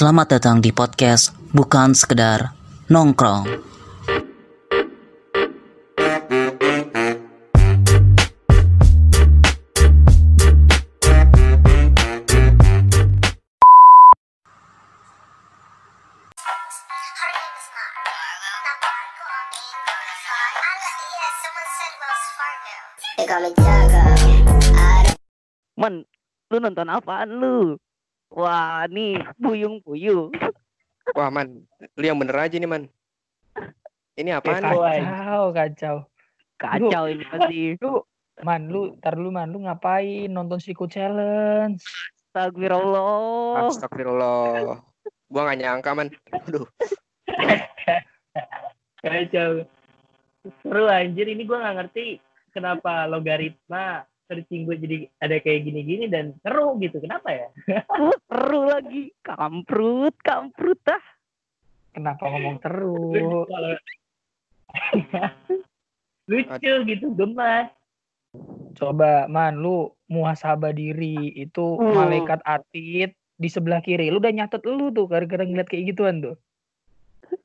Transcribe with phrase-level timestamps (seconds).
[0.00, 2.56] Selamat datang di podcast Bukan Sekedar
[2.88, 3.44] Nongkrong.
[25.76, 26.08] Men,
[26.48, 27.76] lu nonton apaan lu?
[28.30, 30.30] Wah, nih buyung-buyung.
[31.18, 31.66] Wah man,
[31.98, 32.86] lu yang bener aja nih man.
[34.14, 34.78] Ini apaan nih?
[34.78, 35.96] Kacau, kacau.
[36.54, 37.74] Kacau ini pasti.
[37.82, 38.06] Lu,
[38.46, 41.82] man, lu, tar dulu man, lu ngapain nonton Siku Challenge?
[42.30, 43.66] Astagfirullah.
[43.66, 44.78] Astagfirullah.
[45.26, 46.14] Gua gak nyangka man.
[46.46, 46.66] Aduh,
[49.02, 49.66] Kacau.
[50.62, 52.20] Seru anjir, ini gue nggak ngerti
[52.54, 57.02] kenapa logaritma searching gue jadi ada kayak gini-gini dan seru gitu.
[57.02, 57.50] Kenapa ya?
[57.90, 59.10] Uh, Seru lagi.
[59.26, 61.02] Kamprut, kamprut ah.
[61.90, 62.62] Kenapa ngomong?
[62.62, 63.70] Lucu kalau
[66.30, 67.74] lucu gitu, gemas.
[68.78, 71.98] Coba, man, lu muhasabah diri itu Hmm.
[71.98, 74.14] malaikat atid di sebelah kiri.
[74.14, 76.38] Lu udah nyatet lu tuh gara-gara ngeliat kayak gituan tuh.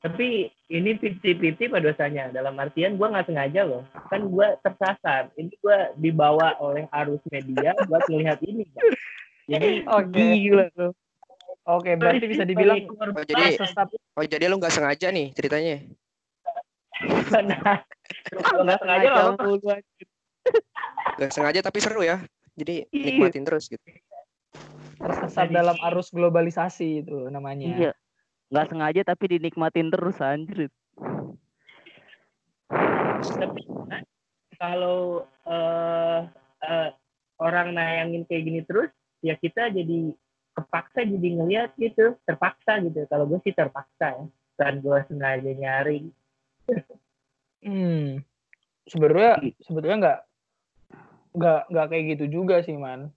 [0.00, 2.24] Tapi ini 50-50 pada dosanya.
[2.30, 3.82] Dalam artian gue nggak sengaja loh.
[4.08, 5.30] Kan gue tersasar.
[5.34, 8.66] Ini gue dibawa oleh arus media buat melihat ini.
[9.46, 10.10] Jadi Oke.
[10.14, 10.88] Gila lu.
[11.66, 15.82] Oke, berarti bisa dibilang Oh, jadi- sesat oh jadi lu gak sengaja nih ceritanya?
[17.26, 17.42] Nah,
[18.62, 19.08] nggak sengaja
[21.28, 22.22] sengaja tapi seru ya.
[22.54, 23.04] Jadi Iya.
[23.04, 23.82] nikmatin terus gitu.
[24.96, 27.68] tersesat Jadi- dalam arus globalisasi itu namanya.
[27.68, 27.92] Iya.
[28.52, 30.70] Nggak sengaja tapi dinikmatin terus anjir.
[33.26, 34.02] tapi kan,
[34.58, 36.20] kalau eh,
[36.66, 36.90] eh,
[37.40, 38.90] orang nayangin kayak gini terus
[39.24, 40.12] ya kita jadi
[40.56, 44.24] kepaksa jadi ngeliat gitu terpaksa gitu kalau gue sih terpaksa ya
[44.56, 46.10] dan gue sengaja nyari
[47.66, 48.22] Hmm.
[48.86, 50.20] Sebenarnya sebetulnya nggak
[51.36, 53.10] nggak nggak kayak gitu juga sih man.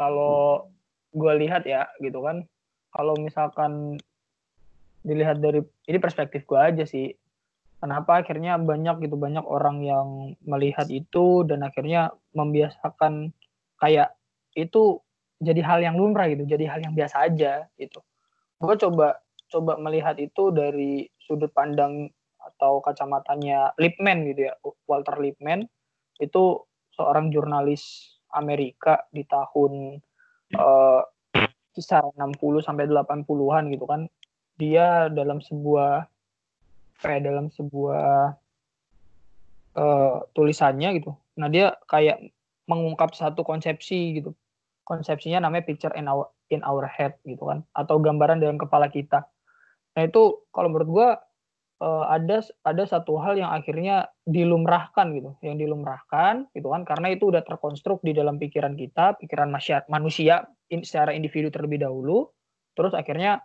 [0.00, 0.68] Kalau
[1.12, 2.48] gue lihat ya gitu kan.
[2.90, 4.00] Kalau misalkan
[5.00, 7.12] dilihat dari ini perspektif gue aja sih.
[7.80, 13.32] Kenapa akhirnya banyak gitu banyak orang yang melihat itu dan akhirnya membiasakan
[13.80, 14.12] kayak
[14.52, 15.00] itu
[15.40, 18.04] jadi hal yang lumrah gitu, jadi hal yang biasa aja gitu.
[18.60, 24.54] Gue coba coba melihat itu dari sudut pandang atau kacamatanya Lipman gitu ya
[24.88, 25.64] Walter Lipman
[26.20, 29.98] itu seorang jurnalis Amerika di tahun
[30.54, 31.02] eh,
[31.74, 34.06] kisar 60 sampai 80-an gitu kan
[34.60, 36.04] dia dalam sebuah
[37.00, 38.36] kayak dalam sebuah
[39.80, 41.16] eh, tulisannya gitu.
[41.40, 42.20] Nah dia kayak
[42.68, 44.36] mengungkap satu konsepsi gitu.
[44.84, 49.24] Konsepsinya namanya picture in our in our head gitu kan atau gambaran dalam kepala kita.
[49.96, 51.08] Nah itu kalau menurut gua
[51.80, 57.32] eh, ada ada satu hal yang akhirnya dilumrahkan gitu, yang dilumrahkan gitu kan, karena itu
[57.32, 62.30] udah terkonstruk di dalam pikiran kita, pikiran masyarakat manusia in, secara individu terlebih dahulu,
[62.78, 63.42] terus akhirnya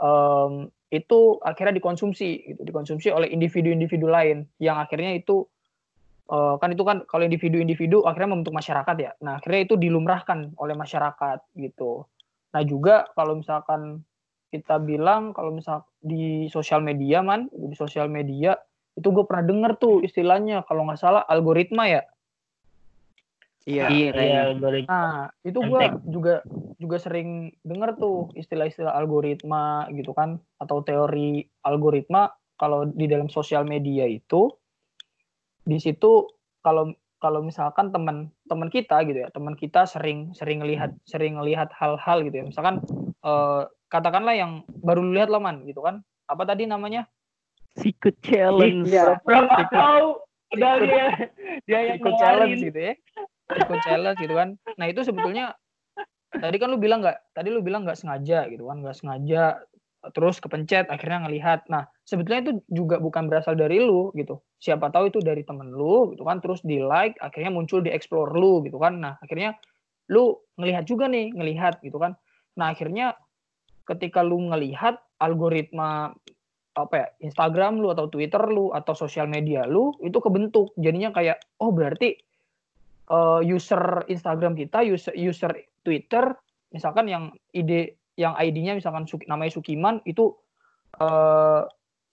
[0.00, 5.44] em, itu akhirnya dikonsumsi gitu, dikonsumsi oleh individu-individu lain, yang akhirnya itu
[6.32, 10.74] eh, kan itu kan kalau individu-individu akhirnya membentuk masyarakat ya, nah akhirnya itu dilumrahkan oleh
[10.76, 12.08] masyarakat gitu.
[12.56, 14.00] Nah juga kalau misalkan
[14.48, 18.56] kita bilang kalau misal di sosial media man di sosial media
[18.96, 22.02] itu gue pernah denger tuh istilahnya kalau nggak salah algoritma ya
[23.68, 23.86] Iya.
[23.92, 24.40] Iya Iya,
[24.88, 26.40] nah itu gue juga
[26.80, 33.68] juga sering denger tuh istilah-istilah algoritma gitu kan atau teori algoritma kalau di dalam sosial
[33.68, 34.48] media itu
[35.68, 36.24] di situ
[36.64, 41.68] kalau kalau misalkan teman teman kita gitu ya teman kita sering sering lihat sering lihat
[41.76, 42.80] hal-hal gitu ya misalkan
[43.20, 43.62] eh,
[43.92, 47.04] katakanlah yang baru lu lihat lah man gitu kan apa tadi namanya
[47.78, 48.90] Secret challenge.
[48.90, 49.22] Iya.
[49.22, 50.18] Berapa tahu
[50.56, 51.06] udah dia
[51.68, 52.68] dia yang challenge ngeluarin.
[52.72, 52.94] gitu ya
[53.48, 54.56] ikut challenge gitu kan.
[54.76, 55.56] Nah itu sebetulnya
[56.28, 59.64] tadi kan lu bilang nggak tadi lu bilang nggak sengaja gitu kan nggak sengaja
[60.14, 61.66] terus kepencet akhirnya ngelihat.
[61.72, 64.38] Nah sebetulnya itu juga bukan berasal dari lu gitu.
[64.60, 68.30] Siapa tahu itu dari temen lu gitu kan terus di like akhirnya muncul di explore
[68.36, 69.00] lu gitu kan.
[69.00, 69.56] Nah akhirnya
[70.12, 72.14] lu ngelihat juga nih ngelihat gitu kan.
[72.60, 73.16] Nah akhirnya
[73.88, 76.12] ketika lu ngelihat algoritma
[76.78, 80.70] apa ya Instagram lu atau Twitter lu atau sosial media lu itu kebentuk.
[80.78, 82.14] Jadinya kayak oh berarti
[83.08, 85.52] eh, user Instagram kita user user
[85.82, 86.36] Twitter
[86.72, 90.36] misalkan yang ide yang ID-nya misalkan Suki- namanya Sukiman itu
[90.98, 91.62] eh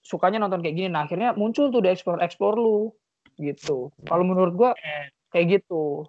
[0.06, 2.94] sukanya nonton kayak gini nah akhirnya muncul tuh di explore explore lu
[3.36, 4.70] gitu kalau menurut gua
[5.34, 6.06] kayak gitu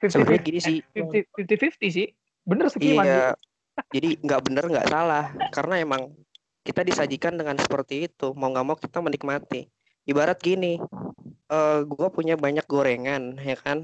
[0.00, 0.76] Sebenarnya gini sih.
[0.96, 2.08] 50 50 sih
[2.48, 3.04] bener Sukiman.
[3.04, 3.24] Iya.
[3.92, 6.08] Jadi nggak bener nggak salah karena emang
[6.64, 9.68] kita disajikan dengan seperti itu mau nggak mau kita menikmati.
[10.08, 10.80] Ibarat gini,
[11.50, 13.82] eh gue punya banyak gorengan ya kan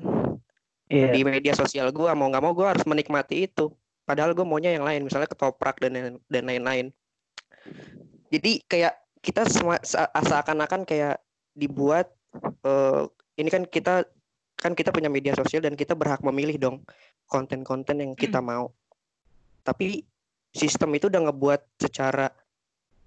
[0.86, 1.10] Iya.
[1.10, 3.74] di media sosial gue mau nggak mau gue harus menikmati itu.
[4.06, 6.94] Padahal gue maunya yang lain, misalnya ketoprak dan dan lain-lain.
[8.30, 11.18] Jadi kayak kita semua se- seakan-akan kayak
[11.58, 12.14] dibuat
[12.62, 13.02] eh,
[13.34, 14.06] ini kan kita
[14.54, 16.76] kan kita punya media sosial dan kita berhak memilih dong
[17.26, 18.70] konten-konten yang kita mau.
[19.66, 20.06] Tapi
[20.54, 22.30] sistem itu udah ngebuat secara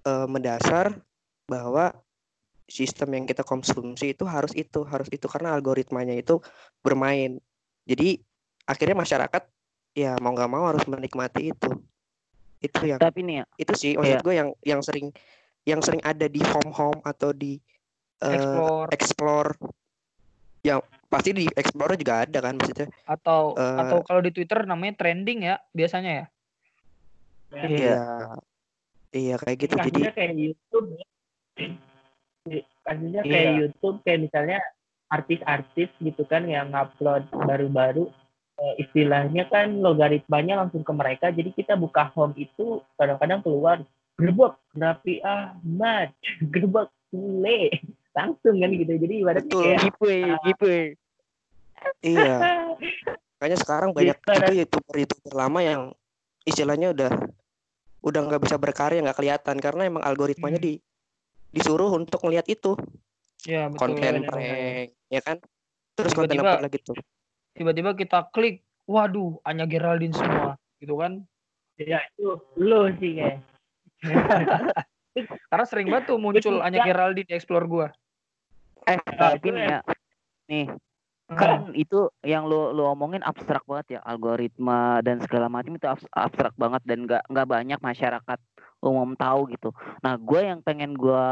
[0.03, 0.99] eh, mendasar
[1.47, 1.95] bahwa
[2.69, 6.39] sistem yang kita konsumsi itu harus itu, harus itu karena algoritmanya itu
[6.85, 7.41] bermain.
[7.89, 8.21] Jadi
[8.69, 9.43] akhirnya masyarakat
[9.97, 11.69] ya mau nggak mau harus menikmati itu.
[12.61, 14.23] Itu yang Tapi nih ya, itu sih maksud Iya.
[14.23, 15.09] gue yang yang sering
[15.67, 17.57] yang sering ada di home home atau di
[18.23, 19.51] eh, explore explore
[20.63, 24.99] yang pasti di explore juga ada kan maksudnya atau eh, atau kalau di Twitter namanya
[24.99, 26.25] trending ya biasanya ya.
[27.65, 28.01] iya
[29.15, 30.99] iya kayak gitu jadi kayak YouTube
[32.45, 32.61] ya.
[32.85, 33.31] kasusnya Iya.
[33.31, 34.59] kayak YouTube kayak misalnya
[35.09, 38.07] artis-artis gitu kan yang upload baru-baru
[38.59, 43.77] eh, istilahnya kan logaritmanya langsung ke mereka jadi kita buka home itu kadang-kadang keluar
[44.15, 46.13] gerbek Raffi Ahmad
[46.53, 47.73] gerbek Sule
[48.13, 49.63] langsung kan gitu jadi ibaratnya Betul.
[49.65, 50.85] kayak giveaway, giveaway.
[52.03, 52.35] iya
[53.39, 55.81] makanya sekarang banyak itu youtuber youtuber lama yang
[56.43, 57.11] istilahnya udah
[57.99, 60.67] udah nggak bisa berkarya nggak kelihatan karena emang algoritmanya Hmm.
[60.67, 60.73] di
[61.49, 62.77] disuruh untuk ngelihat itu.
[63.47, 63.79] Iya betul.
[63.79, 65.37] konten benar, prank ya kan?
[65.95, 66.97] Terus konten Tiba-tiba- apa lagi tuh?
[67.55, 71.23] Tiba-tiba kita klik, waduh, Anya Geraldine semua, gitu kan?
[71.79, 73.39] ya itu lo sih kayak.
[75.51, 77.87] Karena sering banget tuh muncul Anya Geraldine di explore gua.
[78.87, 79.79] Eh, Nah, tapi nih ya,
[80.51, 80.65] nih
[81.29, 81.37] Hmm.
[81.37, 86.09] kan itu yang lo lo omongin abstrak banget ya algoritma dan segala macam itu abs-
[86.09, 88.39] abstrak banget dan nggak nggak banyak masyarakat
[88.81, 89.69] umum tahu gitu.
[90.01, 91.25] Nah, gue yang pengen gue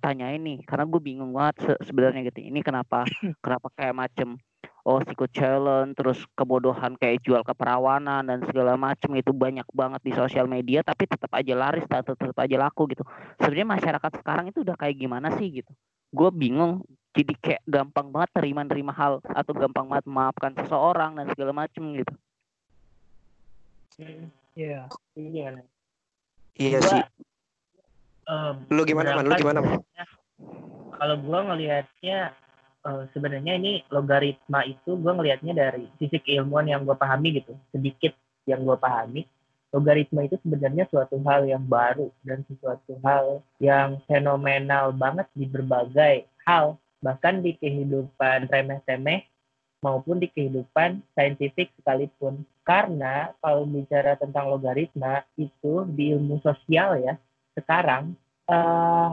[0.00, 2.40] tanyain nih karena gue bingung banget se- sebenarnya gitu.
[2.42, 3.04] Ini kenapa
[3.44, 4.40] kenapa kayak macem
[4.84, 10.12] oh sikut challenge terus kebodohan kayak jual keperawanan dan segala macem itu banyak banget di
[10.12, 13.04] sosial media tapi tetap aja laris tetap tetap aja laku gitu.
[13.40, 15.72] Sebenarnya masyarakat sekarang itu udah kayak gimana sih gitu.
[16.12, 16.84] Gue bingung
[17.14, 22.14] jadi kayak gampang banget terima-terima hal atau gampang banget memaafkan seseorang dan segala macem gitu.
[24.58, 24.90] Iya.
[26.58, 26.78] iya.
[26.82, 27.02] Gua- sih.
[28.24, 29.24] Eh, lu gimana man?
[29.30, 29.78] Lu gimana man?
[30.98, 32.32] kalau gua ngelihatnya
[32.86, 38.14] eh, sebenarnya ini logaritma itu gua ngelihatnya dari sisi keilmuan yang gua pahami gitu sedikit
[38.48, 39.26] yang gua pahami
[39.74, 46.30] logaritma itu sebenarnya suatu hal yang baru dan sesuatu hal yang fenomenal banget di berbagai
[46.46, 49.28] hal bahkan di kehidupan remeh-temeh
[49.84, 57.20] maupun di kehidupan saintifik sekalipun karena kalau bicara tentang logaritma itu di ilmu sosial ya
[57.52, 58.16] sekarang
[58.48, 59.10] eh,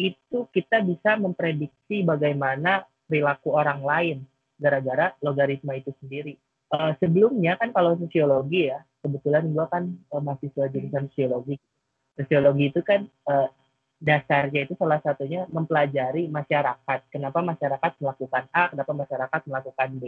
[0.00, 4.18] itu kita bisa memprediksi bagaimana perilaku orang lain
[4.56, 6.34] gara-gara logaritma itu sendiri.
[6.66, 11.56] Eh, sebelumnya kan kalau sosiologi ya, kebetulan gua kan eh, mahasiswa jurusan sosiologi.
[12.16, 13.48] Sosiologi itu kan eh,
[13.96, 16.98] dasarnya itu salah satunya mempelajari masyarakat.
[17.08, 20.02] Kenapa masyarakat melakukan A, kenapa masyarakat melakukan B.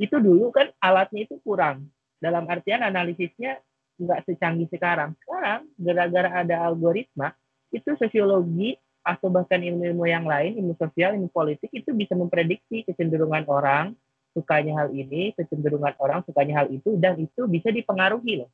[0.00, 1.86] Itu dulu kan alatnya itu kurang.
[2.18, 3.62] Dalam artian analisisnya
[4.00, 5.14] nggak secanggih sekarang.
[5.22, 7.36] Sekarang gara-gara ada algoritma,
[7.70, 13.48] itu sosiologi atau bahkan ilmu-ilmu yang lain, ilmu sosial, ilmu politik itu bisa memprediksi kecenderungan
[13.48, 13.96] orang
[14.36, 18.50] sukanya hal ini, kecenderungan orang sukanya hal itu, dan itu bisa dipengaruhi loh.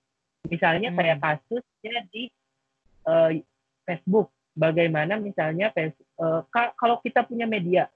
[0.47, 0.99] Misalnya Hmm.
[0.99, 2.31] kayak kasusnya di
[3.07, 3.31] eh,
[3.87, 5.93] Facebook, bagaimana misalnya eh,
[6.49, 7.93] ka- kalau kita punya media,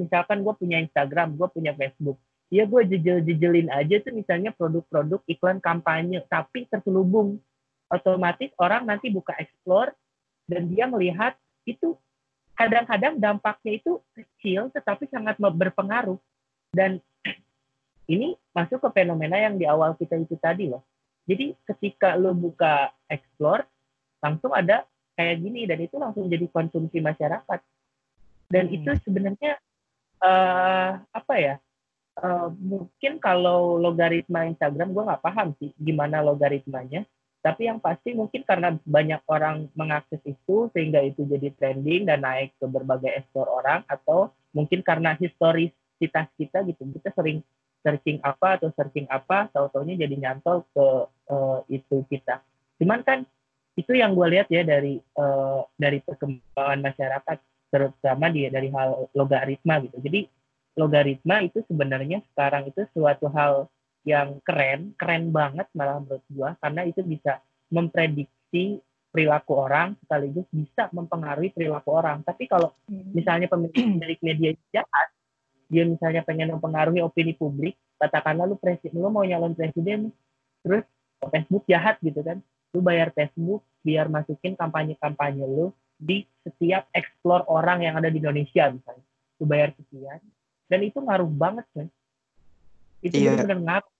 [0.00, 2.16] misalkan gue punya Instagram, gue punya Facebook,
[2.48, 7.38] ya gue jejel-jejelin aja tuh misalnya produk-produk iklan kampanye, tapi terselubung.
[7.90, 9.90] Otomatis orang nanti buka explore
[10.46, 11.34] dan dia melihat
[11.66, 11.98] itu
[12.54, 16.14] kadang-kadang dampaknya itu kecil tetapi sangat berpengaruh.
[16.70, 17.02] Dan
[18.14, 20.86] ini masuk ke fenomena yang di awal kita itu tadi loh.
[21.26, 23.66] Jadi ketika lo buka explore
[24.22, 24.86] langsung ada
[25.20, 27.60] kayak gini dan itu langsung jadi konsumsi masyarakat.
[28.48, 28.76] Dan Hmm.
[28.80, 29.60] itu sebenarnya
[30.20, 31.60] eh, apa ya
[32.24, 37.04] eh, mungkin kalau logaritma Instagram gue nggak paham sih gimana logaritmanya.
[37.40, 42.52] Tapi yang pasti mungkin karena banyak orang mengakses itu sehingga itu jadi trending dan naik
[42.60, 46.84] ke berbagai ekspor orang atau mungkin karena historisitas kita gitu.
[46.84, 47.40] Kita sering
[47.80, 50.86] searching apa atau searching apa tahu-taunya jadi nyantol ke
[51.32, 52.44] eh, itu kita.
[52.76, 53.24] Cuman kan
[53.80, 57.38] itu yang gue lihat ya dari eh, dari perkembangan masyarakat
[57.70, 60.26] terutama di dari hal logaritma gitu jadi
[60.78, 63.66] logaritma itu sebenarnya sekarang itu suatu hal
[64.08, 70.86] yang keren, keren banget malah menurut gua karena itu bisa memprediksi perilaku orang sekaligus bisa
[70.94, 72.22] mempengaruhi perilaku orang.
[72.22, 75.08] Tapi kalau misalnya pemilik media jahat,
[75.66, 80.14] dia misalnya pengen mempengaruhi opini publik, katakanlah lu presiden, lu mau nyalon presiden,
[80.62, 80.86] terus
[81.20, 82.38] Facebook jahat gitu kan,
[82.72, 88.72] lu bayar Facebook biar masukin kampanye-kampanye lu di setiap explore orang yang ada di Indonesia
[88.72, 89.04] misalnya,
[89.40, 90.20] lu bayar sekian,
[90.68, 91.86] dan itu ngaruh banget kan,
[93.04, 93.36] itu Iya.
[93.36, 93.92] benar-benar ngaruh.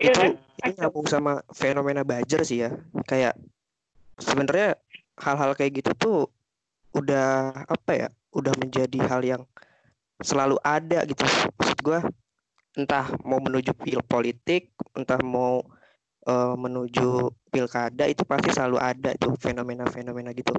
[0.00, 0.32] Iya itu kan?
[0.60, 2.72] itu nyambung sama fenomena buzzer sih ya
[3.04, 3.36] kayak
[4.20, 4.76] sebenarnya
[5.20, 6.18] hal-hal kayak gitu tuh
[6.96, 9.42] udah apa ya udah menjadi hal yang
[10.20, 11.24] selalu ada gitu
[11.56, 12.00] maksud gua
[12.76, 15.64] entah mau menuju pil politik entah mau
[16.26, 20.52] eh, menuju pilkada itu pasti selalu ada tuh fenomena-fenomena gitu.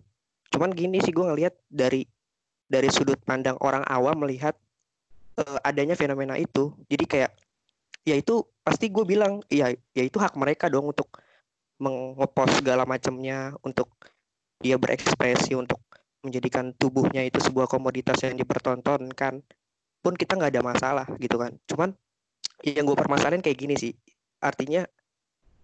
[0.52, 2.06] Cuman gini sih gua ngelihat dari
[2.72, 4.56] dari sudut pandang orang awam melihat
[5.42, 6.72] eh, adanya fenomena itu.
[6.88, 7.32] Jadi kayak
[8.02, 11.10] ya itu pasti gue bilang ya ya itu hak mereka dong untuk
[11.82, 13.90] mengepost segala macamnya untuk
[14.62, 15.82] dia berekspresi untuk
[16.22, 19.42] menjadikan tubuhnya itu sebuah komoditas yang dipertontonkan
[20.02, 21.58] pun kita nggak ada masalah gitu kan.
[21.66, 21.90] Cuman
[22.62, 23.94] yang gue permasalahin kayak gini sih
[24.42, 24.86] artinya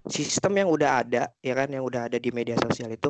[0.05, 3.09] sistem yang udah ada ya kan yang udah ada di media sosial itu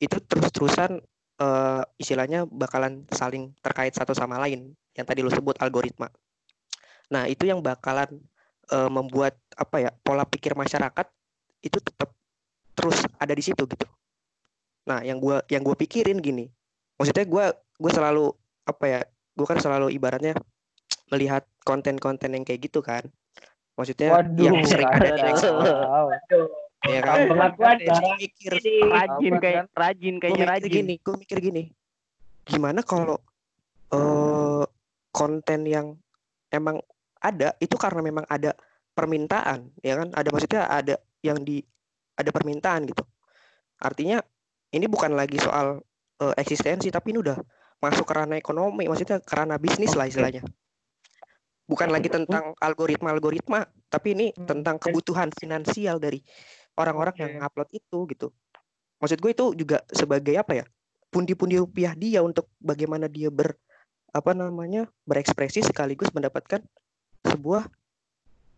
[0.00, 0.98] itu terus-terusan
[1.40, 6.08] eh, istilahnya bakalan saling terkait satu sama lain yang tadi lo sebut algoritma
[7.10, 8.22] Nah, itu yang bakalan
[8.70, 11.06] eh, membuat apa ya pola pikir masyarakat
[11.60, 12.14] itu tetap
[12.78, 13.86] terus ada di situ gitu.
[14.86, 16.48] Nah, yang gua yang gua pikirin gini,
[16.96, 18.24] maksudnya gua gua selalu
[18.64, 19.00] apa ya,
[19.34, 20.38] gua kan selalu ibaratnya
[21.10, 23.04] melihat konten-konten yang kayak gitu kan.
[23.78, 25.54] Maksudnya Waduh, yang sering ada di kacau.
[26.88, 27.16] ya kan.
[27.28, 27.76] Pengakuan
[28.18, 28.52] mikir.
[28.88, 29.66] Rajin kayak kan?
[29.76, 30.70] rajin kayaknya rajin.
[30.70, 31.62] gini, gue mikir gini,
[32.44, 33.16] gimana kalau
[33.90, 34.64] eh
[35.10, 35.98] konten yang
[36.54, 36.78] emang
[37.20, 38.54] ada itu karena memang ada
[38.94, 40.08] permintaan, ya kan?
[40.14, 41.60] Ada maksudnya ada yang di
[42.16, 43.04] ada permintaan gitu.
[43.80, 44.20] Artinya
[44.70, 45.82] ini bukan lagi soal
[46.20, 47.38] eh, eksistensi, tapi ini udah
[47.80, 50.44] masuk ke ranah ekonomi, maksudnya ke ranah bisnis lah istilahnya.
[51.70, 54.42] Bukan lagi tentang algoritma-algoritma, tapi ini Hmm.
[54.50, 56.18] tentang kebutuhan finansial dari
[56.74, 57.38] orang-orang yang Oke.
[57.46, 58.26] ngupload itu gitu.
[58.98, 60.64] Maksud gue itu juga sebagai apa ya?
[61.14, 63.54] Pundi-pundi rupiah dia untuk bagaimana dia ber
[64.10, 64.90] apa namanya?
[65.06, 66.58] berekspresi sekaligus mendapatkan
[67.22, 67.70] sebuah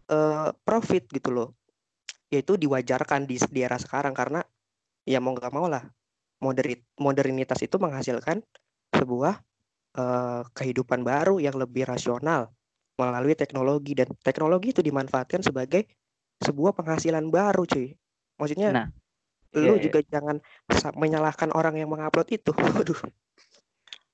[0.09, 1.53] eh, profit gitu loh.
[2.33, 4.41] Yaitu diwajarkan di, di era sekarang karena
[5.05, 5.85] ya mau nggak mau lah
[6.41, 8.41] moderi- modernitas itu menghasilkan
[8.97, 9.37] sebuah
[10.01, 12.49] eh, kehidupan baru yang lebih rasional
[12.97, 15.89] melalui teknologi dan teknologi itu dimanfaatkan sebagai
[16.43, 17.95] sebuah penghasilan baru cuy.
[18.37, 18.87] Maksudnya Nah,
[19.55, 19.83] lu iya, iya.
[19.89, 20.37] juga jangan
[20.97, 22.51] menyalahkan orang yang mengupload itu.
[22.57, 23.01] Waduh.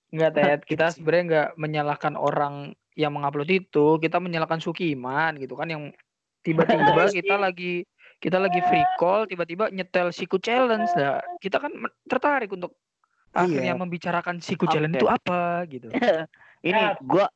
[0.08, 0.61] Enggak, Ted.
[0.64, 0.94] Gitu Kita sih.
[1.00, 2.54] sebenarnya enggak menyalahkan orang
[2.99, 3.87] yang mengupload itu.
[4.02, 5.82] Kita menyalahkan Sukiman gitu kan yang
[6.42, 7.85] tiba-tiba kita lagi
[8.18, 11.70] kita lagi free call tiba-tiba nyetel siku challenge nah, kita kan
[12.11, 12.75] tertarik untuk
[13.30, 13.78] akhirnya Iya.
[13.78, 15.87] membicarakan siku challenge itu apa gitu
[16.66, 17.30] ini Ya, gua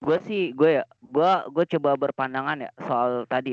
[0.00, 3.52] Gua sih gue ya gua gue coba berpandangan ya soal tadi.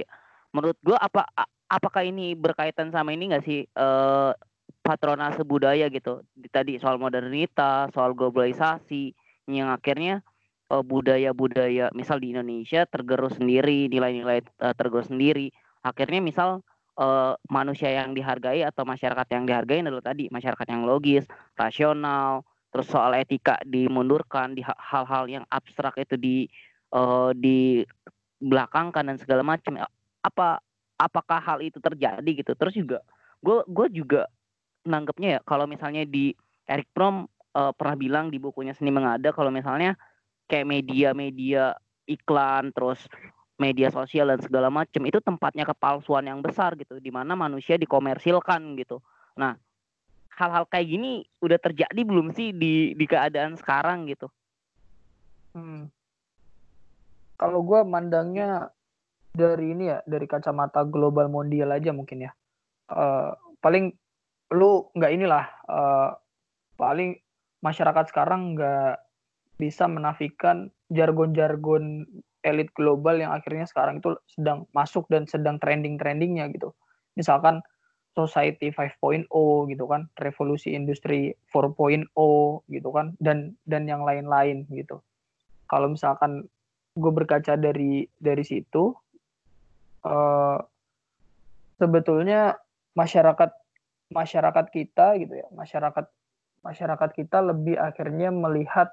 [0.56, 1.27] Menurut gua apa
[1.68, 4.32] apakah ini berkaitan sama ini nggak sih eh
[4.80, 6.24] patronase budaya gitu?
[6.32, 9.12] Di- tadi soal modernitas soal globalisasi
[9.51, 10.24] yang akhirnya
[10.72, 15.51] eh, budaya-budaya misal di Indonesia tergerus sendiri nilai-nilai eh, tergerus sendiri.
[15.84, 16.63] Akhirnya misal
[16.96, 21.27] eh, manusia yang dihargai atau masyarakat yang dihargai adalah tadi masyarakat yang logis
[21.60, 26.46] rasional terus soal etika dimundurkan di ha- hal-hal yang abstrak itu di
[26.94, 27.82] eh, di
[28.38, 29.82] belakangkan dan segala macam
[30.22, 30.62] apa
[30.98, 32.54] apakah hal itu terjadi gitu.
[32.54, 33.00] Terus juga
[33.42, 34.26] gue gue juga
[34.88, 36.34] nanggepnya ya kalau misalnya di
[36.68, 39.96] Eric Prom eh, pernah bilang di bukunya seni mengada kalau misalnya
[40.48, 41.76] kayak media-media
[42.08, 43.04] iklan terus
[43.58, 48.78] media sosial dan segala macam itu tempatnya kepalsuan yang besar gitu di mana manusia dikomersilkan
[48.78, 49.02] gitu.
[49.36, 49.58] Nah
[50.38, 54.29] hal-hal kayak gini udah terjadi belum sih di di keadaan sekarang gitu
[55.58, 55.89] Hmm.
[57.38, 58.70] Kalau gue mandangnya
[59.34, 62.32] dari ini ya, dari kacamata global mondial aja mungkin ya.
[62.94, 63.89] Eh, paling
[64.53, 66.10] lu nggak inilah, eh,
[66.77, 67.17] paling
[67.65, 69.01] masyarakat sekarang nggak
[69.58, 72.06] bisa menafikan jargon-jargon
[72.46, 76.77] elit global yang akhirnya sekarang itu sedang masuk dan sedang trending-trendingnya gitu.
[77.17, 77.65] Misalkan
[78.18, 79.30] Society 5.0
[79.70, 82.10] gitu kan, revolusi industri 4.0
[82.66, 85.06] gitu kan, dan dan yang lain-lain gitu.
[85.70, 86.50] Kalau misalkan
[86.98, 88.90] gue berkaca dari dari situ
[90.02, 90.58] eh
[91.78, 92.58] sebetulnya
[92.98, 93.54] masyarakat
[94.10, 96.06] masyarakat kita gitu ya masyarakat
[96.66, 98.90] masyarakat kita lebih akhirnya melihat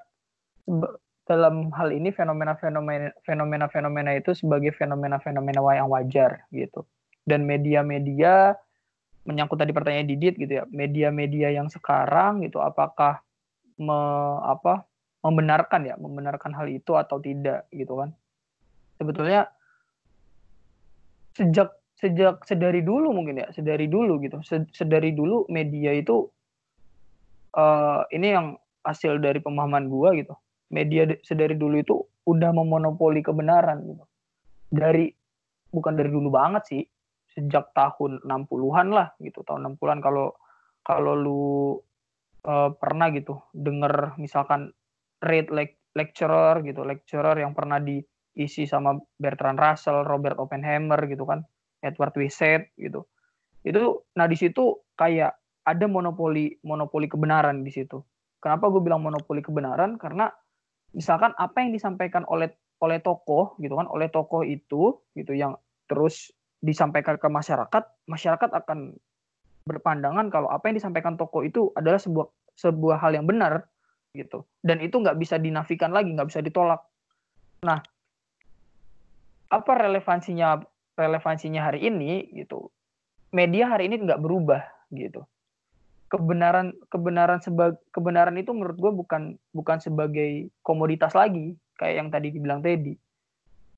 [1.25, 6.85] dalam hal ini fenomena-fenomena fenomena-fenomena itu sebagai fenomena-fenomena yang wajar gitu.
[7.25, 8.53] Dan media-media
[9.25, 13.25] menyangkut tadi pertanyaan Didit gitu ya, media-media yang sekarang gitu apakah
[13.81, 13.99] me,
[14.45, 14.85] apa
[15.25, 18.13] membenarkan ya, membenarkan hal itu atau tidak gitu kan.
[19.01, 19.49] Sebetulnya
[21.35, 24.39] sejak sejak sedari dulu mungkin ya, sedari dulu gitu.
[24.45, 26.29] Se- Sedari dulu media itu
[27.55, 28.47] eh ini yang
[28.85, 30.37] hasil dari pemahaman gua gitu.
[30.69, 31.95] Media sedari dulu itu
[32.29, 34.05] udah memonopoli kebenaran gitu.
[34.69, 35.09] Dari
[35.73, 36.81] bukan dari dulu banget sih,
[37.35, 40.31] sejak tahun 60-an lah gitu, tahun 60-an kalau
[40.81, 41.43] kalau lu
[42.47, 44.71] eh, pernah gitu denger misalkan
[45.19, 51.43] rate lec- lecturer gitu, lecturer yang pernah diisi sama Bertrand Russell, Robert Oppenheimer gitu kan,
[51.83, 53.07] Edward Wissett gitu.
[53.65, 57.99] Itu nah di situ kayak ada monopoli monopoli kebenaran di situ.
[58.37, 59.97] Kenapa gue bilang monopoli kebenaran?
[59.97, 60.29] Karena
[60.93, 65.57] misalkan apa yang disampaikan oleh oleh tokoh gitu kan, oleh tokoh itu gitu yang
[65.89, 66.29] terus
[66.65, 68.97] disampaikan ke masyarakat, masyarakat akan
[69.65, 72.25] berpandangan kalau apa yang disampaikan tokoh itu adalah sebuah
[72.57, 73.69] sebuah hal yang benar
[74.17, 74.45] gitu.
[74.61, 76.81] Dan itu nggak bisa dinafikan lagi nggak bisa ditolak.
[77.65, 77.81] Nah
[79.49, 80.61] apa relevansinya
[80.97, 82.69] relevansinya hari ini gitu?
[83.33, 85.25] Media hari ini nggak berubah gitu.
[86.09, 92.29] Kebenaran kebenaran sebagai kebenaran itu menurut gue bukan bukan sebagai komoditas lagi kayak yang tadi
[92.31, 92.95] dibilang Teddy.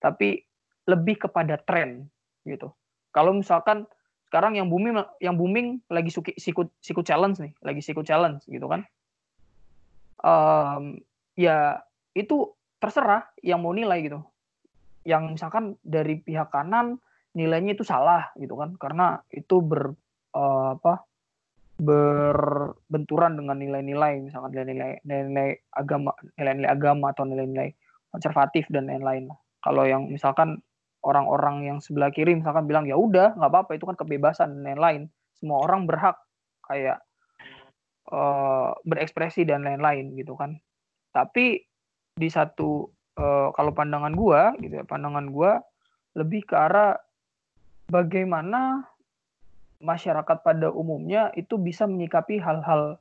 [0.03, 0.43] Tapi
[0.87, 2.05] lebih kepada tren
[2.43, 2.71] gitu
[3.17, 3.89] kalau misalkan
[4.29, 8.69] sekarang yang booming yang booming lagi suki, siku siku challenge nih lagi siku challenge gitu
[8.69, 8.85] kan.
[10.21, 11.01] Em,
[11.33, 11.81] ya
[12.13, 14.21] itu terserah yang mau nilai gitu.
[15.01, 17.01] Yang misalkan dari pihak kanan
[17.33, 18.77] nilainya itu salah gitu kan.
[18.77, 19.97] Karena itu ber
[20.37, 21.01] eh, apa
[21.77, 27.73] berbenturan dengan nilai-nilai misalkan nilai-nilai nilai agama nilai-nilai agama atau nilai-nilai
[28.13, 29.29] konservatif dan lain-lain.
[29.61, 30.61] Kalau yang misalkan
[31.07, 35.01] orang-orang yang sebelah kiri misalkan bilang ya udah nggak apa-apa itu kan kebebasan dan lain-lain.
[35.39, 36.19] Semua orang berhak
[36.67, 36.99] kayak
[38.11, 40.59] eh, berekspresi dan lain-lain gitu kan.
[41.15, 41.63] Tapi
[42.19, 45.63] di satu eh, kalau pandangan gua gitu ya pandangan gua
[46.19, 46.99] lebih ke arah
[47.87, 48.83] bagaimana
[49.79, 52.97] masyarakat pada umumnya itu bisa menyikapi hal-hal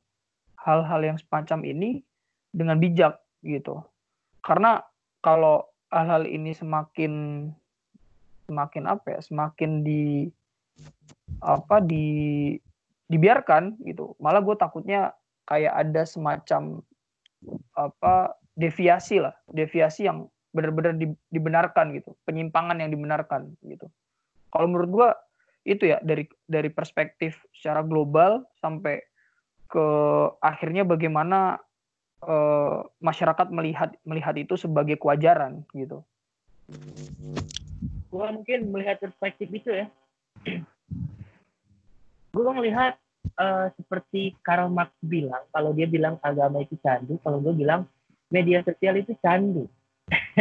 [0.60, 2.04] hal-hal yang semacam ini
[2.52, 3.82] dengan bijak gitu.
[4.44, 4.84] Karena
[5.24, 7.12] kalau hal-hal ini semakin
[8.46, 10.30] semakin apa ya semakin di
[11.42, 12.06] apa di
[13.06, 14.14] dibiarkan gitu.
[14.18, 15.14] Malah gue takutnya
[15.46, 16.82] kayak ada semacam
[17.74, 19.34] apa deviasi lah.
[19.50, 22.16] Deviasi yang benar-benar di- dibenarkan gitu.
[22.26, 23.86] Penyimpangan yang dibenarkan gitu.
[24.50, 25.08] Kalau menurut gue
[25.66, 29.02] itu ya dari dari perspektif secara global sampai
[29.66, 29.86] ke
[30.38, 31.58] akhirnya bagaimana
[32.22, 36.06] eh, masyarakat melihat melihat itu sebagai kewajaran gitu
[38.08, 39.86] gua mungkin melihat perspektif itu ya.
[42.36, 43.00] Gua melihat
[43.32, 47.88] eh, seperti Karl Marx bilang kalau dia bilang agama itu candu kalau gue bilang
[48.28, 49.64] media sosial itu candu.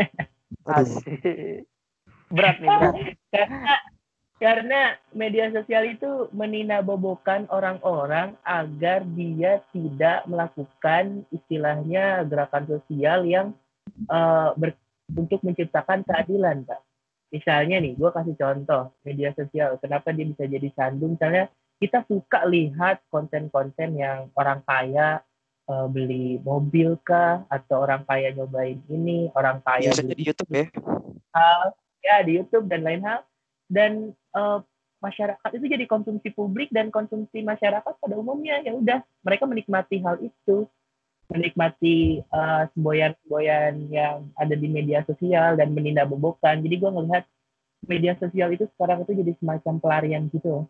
[2.30, 2.94] Berat nih berat.
[3.32, 3.74] Karena
[4.36, 4.82] karena
[5.16, 13.56] media sosial itu meninabobokan orang-orang agar dia tidak melakukan istilahnya gerakan sosial yang
[14.12, 16.82] eh, ber- untuk menciptakan keadilan, Pak.
[17.34, 19.78] Misalnya nih, gue kasih contoh media sosial.
[19.82, 21.14] Kenapa dia bisa jadi candu?
[21.14, 25.20] Misalnya kita suka lihat konten-konten yang orang kaya
[25.68, 30.52] eh, beli mobil kah, atau orang kaya nyobain ini, orang kaya biasanya beli di YouTube
[30.54, 30.66] ya
[31.36, 33.20] hal ya di YouTube dan lain hal
[33.68, 34.60] dan eh,
[35.04, 40.18] masyarakat itu jadi konsumsi publik dan konsumsi masyarakat pada umumnya ya udah mereka menikmati hal
[40.24, 40.66] itu
[41.30, 47.26] menikmati eh, semboyan-semboyan yang ada di media sosial dan menindakbobokan jadi gue ngelihat
[47.86, 50.66] media sosial itu sekarang itu jadi semacam pelarian gitu.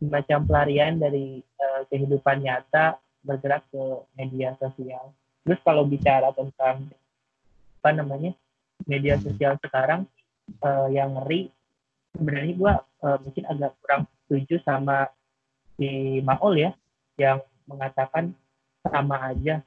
[0.00, 3.84] Semacam pelarian dari eh, kehidupan nyata bergerak ke
[4.20, 5.12] media sosial.
[5.44, 6.92] Terus kalau bicara tentang
[7.80, 8.32] apa namanya
[8.84, 10.04] media sosial sekarang
[10.60, 11.48] eh, yang ngeri
[12.16, 12.74] sebenarnya gue
[13.06, 15.04] mungkin agak kurang setuju sama
[15.76, 16.72] si Maul ya
[17.20, 18.32] yang mengatakan
[18.88, 19.60] sama aja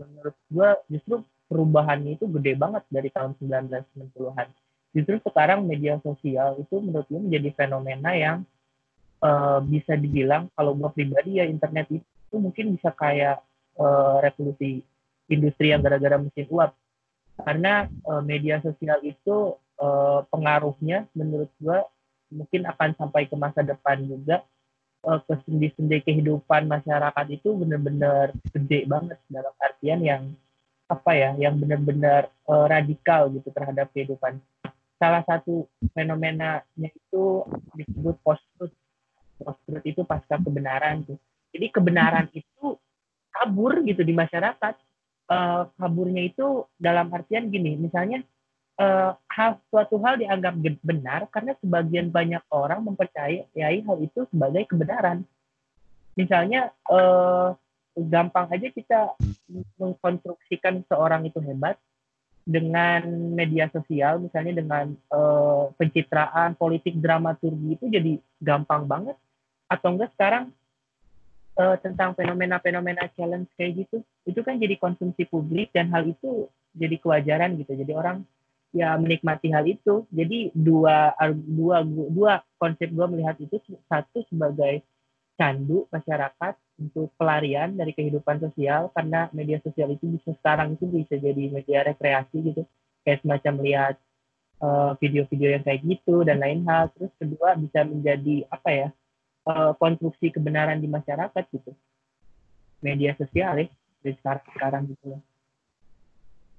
[0.00, 1.14] menurut gue justru
[1.50, 4.48] perubahannya itu gede banget dari tahun 1990-an
[4.92, 8.38] justru sekarang media sosial itu menurut gue menjadi fenomena yang
[9.20, 13.44] eh, bisa dibilang kalau gue pribadi ya internet itu mungkin bisa kayak
[13.76, 14.80] eh, revolusi
[15.32, 16.76] industri yang gara-gara mesin uap.
[17.40, 21.84] Karena eh, media sosial itu eh, pengaruhnya menurut gua
[22.32, 24.40] mungkin akan sampai ke masa depan juga
[25.06, 30.22] eh, ke sendi-sendi kehidupan masyarakat itu benar-benar gede banget dalam artian yang
[30.90, 34.38] apa ya yang benar-benar eh, radikal gitu terhadap kehidupan
[35.02, 35.66] salah satu
[35.98, 37.42] fenomenanya itu
[37.74, 38.70] disebut post truth
[39.42, 41.18] post truth itu pasca kebenaran tuh.
[41.50, 42.78] Jadi kebenaran itu
[43.34, 44.74] kabur gitu di masyarakat.
[45.26, 48.22] Eh, kaburnya itu dalam artian gini, misalnya
[48.80, 55.24] eh, hal suatu hal dianggap benar karena sebagian banyak orang mempercayai hal itu sebagai kebenaran.
[56.16, 57.48] Misalnya eh,
[57.96, 59.00] gampang aja kita
[59.76, 61.76] mengkonstruksikan seorang itu hebat
[62.42, 63.06] dengan
[63.38, 69.16] media sosial, misalnya dengan eh, pencitraan, politik, dramaturgi itu jadi gampang banget.
[69.70, 70.50] Atau enggak sekarang
[71.60, 76.96] eh, tentang fenomena-fenomena challenge kayak gitu, itu kan jadi konsumsi publik dan hal itu jadi
[76.98, 77.76] kewajaran gitu.
[77.78, 78.26] Jadi orang
[78.72, 80.08] ya menikmati hal itu.
[80.08, 84.80] Jadi dua dua dua konsep gue melihat itu satu sebagai
[85.36, 91.14] candu masyarakat untuk pelarian dari kehidupan sosial karena media sosial itu bisa sekarang itu bisa
[91.20, 92.62] jadi media rekreasi gitu.
[93.04, 93.94] Kayak semacam lihat
[94.64, 96.88] eh, video-video yang kayak gitu dan lain hal.
[96.96, 98.88] Terus kedua bisa menjadi apa ya
[99.52, 101.76] eh, konstruksi kebenaran di masyarakat gitu.
[102.82, 103.68] Media sosial ya
[104.02, 105.22] dari sekarang sekarang gitu loh.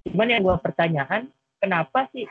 [0.08, 1.32] Cuman yang gue pertanyaan
[1.63, 2.28] kenapa sih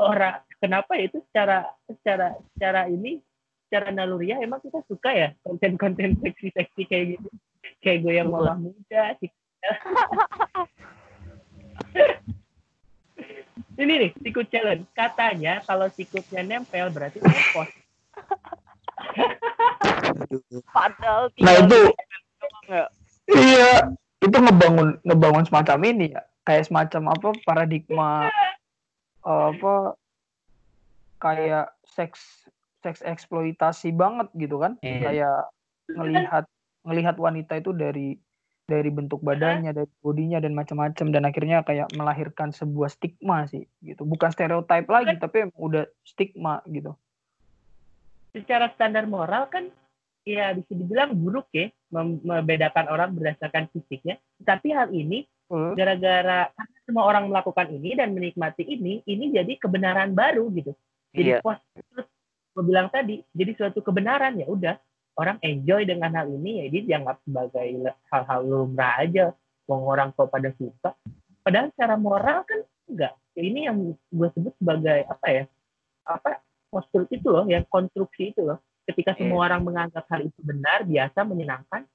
[0.00, 3.20] orang kenapa itu secara secara secara ini
[3.68, 7.28] secara naluriah emang kita suka ya konten-konten seksi-seksi kayak gitu?
[7.84, 9.28] Kayak gue yang mama muda sih.
[13.80, 14.84] Ini nih sikut challenge.
[14.92, 17.16] Katanya kalau sikutnya nempel berarti
[20.10, 20.60] Aduh.
[20.68, 21.92] Padahal Nah, itu-
[22.68, 22.84] ya.
[23.30, 23.70] Iya,
[24.20, 28.26] itu ngebangun ngebangun semacam ini ya, kayak semacam apa paradigma
[29.20, 29.94] apa
[31.20, 32.48] kayak seks
[32.80, 35.00] seks eksploitasi banget gitu kan, Iya.
[35.04, 35.38] kayak
[35.92, 36.44] ngelihat
[36.80, 38.16] ngelihat wanita itu dari
[38.64, 44.06] dari bentuk badannya, dari bodinya dan macam-macam dan akhirnya kayak melahirkan sebuah stigma sih gitu.
[44.06, 46.96] Bukan stereotip lagi tapi udah stigma gitu.
[48.30, 49.66] secara standar moral kan
[50.22, 56.46] ya bisa dibilang buruk ya mem- membedakan orang berdasarkan fisiknya tapi hal ini Eh, gara-gara
[56.54, 60.78] karena semua orang melakukan ini dan menikmati ini ini jadi kebenaran baru gitu.
[61.10, 61.18] Iya.
[61.18, 62.06] jadi post terus
[62.54, 64.78] gue bilang tadi jadi suatu kebenaran ya udah.
[65.18, 67.66] Orang enjoy dengan hal ini ya dia dianggap sebagai
[68.14, 69.34] hal-hal lumrah aja.
[69.66, 70.94] Wong orang kok pada suka.
[71.42, 73.18] Padahal secara moral kan enggak.
[73.34, 75.44] Ya, ini yang gue sebut sebagai apa ya
[76.06, 76.38] apa
[76.70, 78.62] postur itu loh yang konstruksi itu loh.
[78.86, 81.90] Ketika semua orang menganggap hal itu benar biasa menyenangkan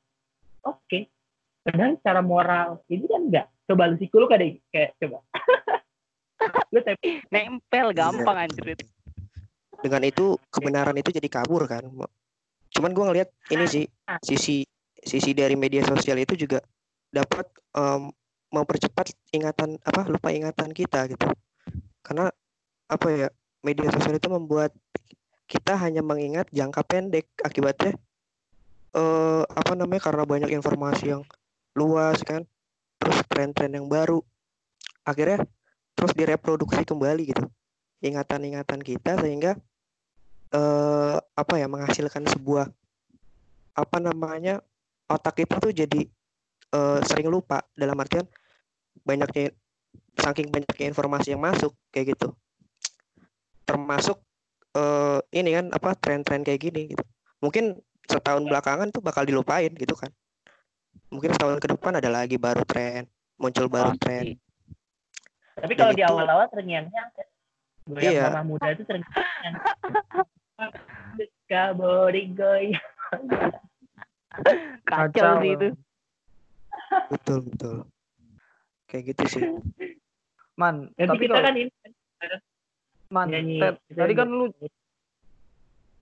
[0.60, 1.00] oke
[1.66, 5.20] padahal secara moral ini kan enggak coba lu sikul kayak kayak coba.
[6.70, 8.78] Lu tapi Nempel gampang anjir.
[9.82, 11.82] dengan itu kebenaran itu jadi kabur kan?
[12.70, 13.86] Cuman gua ngelihat ini sih
[14.22, 14.62] sisi
[15.02, 16.62] sisi dari media sosial itu juga
[17.10, 18.12] dapat em,
[18.54, 21.26] mempercepat ingatan apa lupa ingatan kita gitu.
[22.06, 22.30] Karena
[22.86, 23.28] apa ya
[23.66, 24.70] media sosial itu membuat
[25.50, 27.26] kita hanya mengingat jangka pendek.
[27.42, 27.96] Akibatnya
[28.96, 31.24] eh apa namanya karena banyak informasi yang
[31.76, 32.48] luas kan.
[32.98, 34.24] Terus tren-tren yang baru.
[35.06, 35.46] Akhirnya
[35.94, 37.46] terus direproduksi kembali gitu.
[38.02, 39.60] Ingatan-ingatan kita sehingga
[40.56, 42.72] eh apa ya menghasilkan sebuah
[43.76, 44.64] apa namanya
[45.12, 46.08] otak kita tuh jadi
[46.74, 47.62] eh, sering lupa.
[47.76, 48.26] Dalam artian
[49.04, 49.54] banyaknya
[50.16, 52.32] saking banyaknya informasi yang masuk kayak gitu.
[53.68, 54.18] Termasuk
[54.74, 57.04] eh, ini kan apa tren-tren kayak gini gitu.
[57.44, 60.14] Mungkin setahun belakangan tuh bakal dilupain gitu kan
[61.08, 63.06] mungkin setahun ke depan ada lagi baru tren
[63.36, 64.40] muncul baru tren Pasti.
[65.56, 67.28] tapi kalau Dan di awal-awal terngiang-ngiang kan
[67.86, 68.24] gue yang Iya.
[68.30, 69.56] mama muda itu terngiang
[71.46, 72.74] Kabori goy.
[74.90, 75.40] Kacau Kacau.
[75.40, 75.68] sih itu.
[77.08, 77.76] betul betul
[78.86, 79.44] kayak gitu sih
[80.56, 81.72] Man, Nanti tapi kita kalau kan ini
[83.12, 83.60] man, nyanyi.
[83.92, 84.48] Tadi kan lu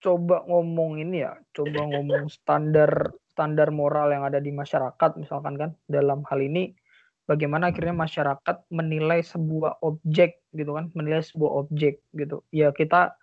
[0.03, 5.69] coba ngomong ini ya, coba ngomong standar standar moral yang ada di masyarakat misalkan kan
[5.89, 6.75] dalam hal ini
[7.23, 12.43] bagaimana akhirnya masyarakat menilai sebuah objek gitu kan, menilai sebuah objek gitu.
[12.51, 13.15] Ya kita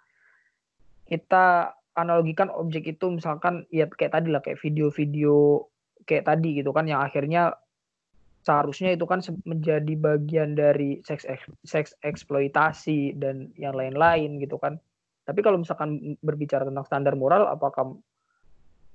[1.05, 5.69] kita analogikan objek itu misalkan ya kayak tadi lah kayak video-video
[6.09, 7.55] kayak tadi gitu kan yang akhirnya
[8.41, 14.81] seharusnya itu kan menjadi bagian dari seks eks- seks eksploitasi dan yang lain-lain gitu kan.
[15.31, 17.95] Tapi kalau misalkan berbicara tentang standar moral, apakah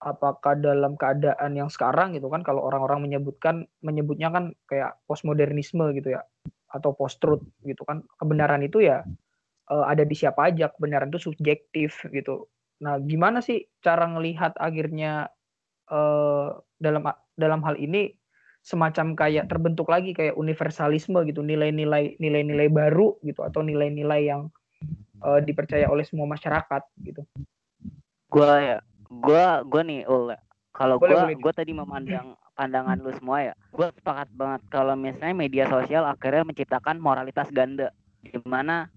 [0.04, 6.20] apakah dalam keadaan yang sekarang gitu kan, kalau orang-orang menyebutkan menyebutnya kan kayak postmodernisme gitu
[6.20, 6.28] ya,
[6.76, 9.08] atau post truth gitu kan, kebenaran itu ya
[9.72, 12.52] eh, ada di siapa aja, kebenaran itu subjektif gitu.
[12.84, 15.32] Nah, gimana sih cara ngelihat akhirnya
[15.88, 16.48] eh,
[16.84, 17.04] dalam
[17.40, 18.12] dalam hal ini
[18.66, 24.50] semacam kayak terbentuk lagi kayak universalisme gitu nilai-nilai nilai-nilai baru gitu atau nilai-nilai yang
[25.22, 27.22] eh, dipercaya oleh semua masyarakat gitu.
[28.30, 28.78] Gua ya
[29.10, 30.34] gua gua nih ul
[30.76, 31.38] kalau Boleh, gua boleh.
[31.40, 36.44] gua tadi memandang pandangan lu semua ya gua sepakat banget kalau misalnya media sosial akhirnya
[36.44, 37.94] menciptakan moralitas ganda
[38.26, 38.90] di mana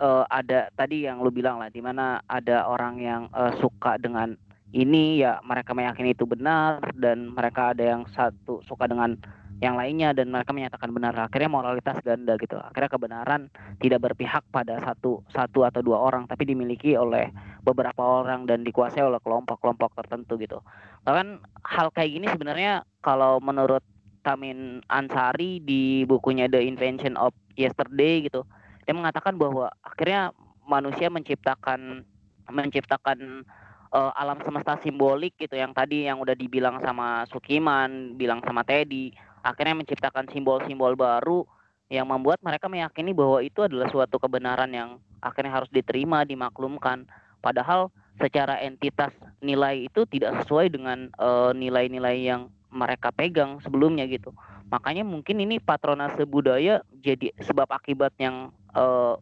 [0.00, 4.38] eh, ada tadi yang lu bilang lah di mana ada orang yang eh, suka dengan
[4.74, 9.16] ini ya mereka meyakini itu benar dan mereka ada yang satu suka dengan
[9.64, 13.42] yang lainnya dan mereka menyatakan benar akhirnya moralitas ganda gitu akhirnya kebenaran
[13.80, 17.32] tidak berpihak pada satu satu atau dua orang tapi dimiliki oleh
[17.66, 20.62] beberapa orang dan dikuasai oleh kelompok-kelompok tertentu gitu.
[21.02, 23.82] Bahkan hal kayak gini sebenarnya kalau menurut
[24.22, 28.46] Tamin Ansari di bukunya The Invention of Yesterday gitu,
[28.86, 30.30] dia mengatakan bahwa akhirnya
[30.62, 32.06] manusia menciptakan
[32.46, 33.42] menciptakan
[33.90, 39.10] eh, alam semesta simbolik gitu yang tadi yang udah dibilang sama Sukiman, bilang sama Teddy,
[39.46, 41.46] akhirnya menciptakan simbol-simbol baru
[41.86, 47.06] yang membuat mereka meyakini bahwa itu adalah suatu kebenaran yang akhirnya harus diterima, dimaklumkan.
[47.38, 54.34] Padahal secara entitas nilai itu tidak sesuai dengan eh, nilai-nilai yang mereka pegang sebelumnya gitu.
[54.66, 59.14] Makanya mungkin ini patronase budaya jadi sebab akibat yang eh,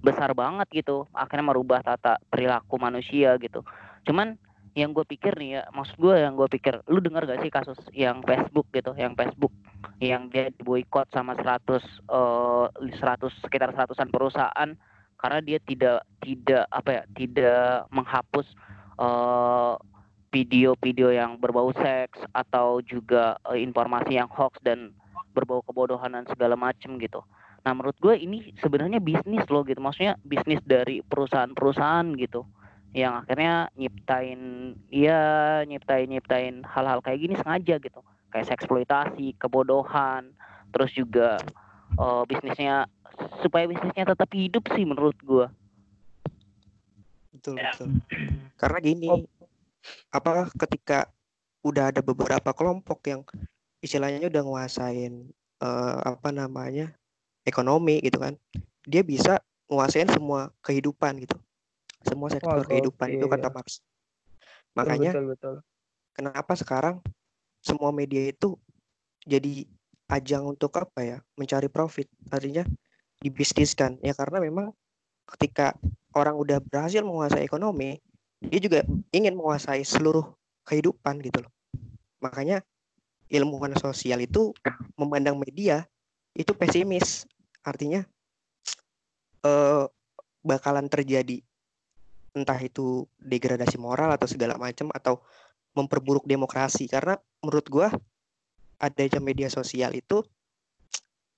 [0.00, 1.04] besar banget gitu.
[1.12, 3.60] Akhirnya merubah tata perilaku manusia gitu.
[4.08, 4.40] Cuman
[4.76, 7.80] yang gue pikir nih ya, maksud gue yang gue pikir, lu dengar gak sih kasus
[7.96, 9.48] yang Facebook gitu, yang Facebook
[10.00, 12.66] yang dia diboikot sama 100 eh
[13.00, 14.70] 100 sekitar seratusan perusahaan
[15.16, 18.46] karena dia tidak tidak apa ya tidak menghapus
[19.00, 19.74] eh,
[20.34, 24.92] video-video yang berbau seks atau juga eh, informasi yang hoax dan
[25.32, 27.24] berbau kebodohan dan segala macem gitu.
[27.64, 32.44] Nah menurut gue ini sebenarnya bisnis loh gitu, maksudnya bisnis dari perusahaan-perusahaan gitu
[32.96, 38.00] yang akhirnya nyiptain ya nyiptain nyiptain hal-hal kayak gini sengaja gitu
[38.36, 40.36] kayak eksploitasi kebodohan
[40.76, 41.40] terus juga
[41.96, 42.84] eh, bisnisnya
[43.40, 45.48] supaya bisnisnya tetap hidup sih menurut gua
[47.36, 47.68] Betul, Ya.
[47.76, 47.88] betul.
[48.56, 49.20] Karena gini, Oh.
[50.08, 51.12] apa ketika
[51.60, 53.22] udah ada beberapa kelompok yang
[53.84, 56.96] istilahnya udah nguasain eh, apa namanya
[57.44, 58.40] ekonomi gitu kan,
[58.88, 61.36] dia bisa nguasain semua kehidupan gitu,
[62.08, 63.56] semua sektor Wah, kehidupan itu kata gokil.
[63.60, 63.68] Marx.
[64.76, 65.54] Makanya betul betul.
[66.16, 67.04] kenapa sekarang
[67.66, 68.54] semua media itu
[69.26, 69.66] jadi
[70.06, 71.18] ajang untuk apa ya?
[71.34, 72.06] Mencari profit.
[72.30, 72.62] Artinya
[73.18, 73.98] dibisniskan.
[74.06, 74.70] Ya karena memang
[75.26, 75.74] ketika
[76.14, 77.98] orang udah berhasil menguasai ekonomi
[78.46, 80.22] dia juga ingin menguasai seluruh
[80.62, 81.52] kehidupan gitu loh.
[82.22, 82.62] Makanya
[83.26, 84.54] ilmuwan sosial itu
[84.94, 85.82] memandang media
[86.36, 87.26] itu pesimis.
[87.66, 88.06] Artinya
[89.42, 89.84] eh,
[90.46, 91.42] bakalan terjadi
[92.36, 95.24] entah itu degradasi moral atau segala macam atau
[95.76, 96.88] memperburuk demokrasi.
[96.88, 97.88] Karena menurut gua
[98.80, 100.24] adanya media sosial itu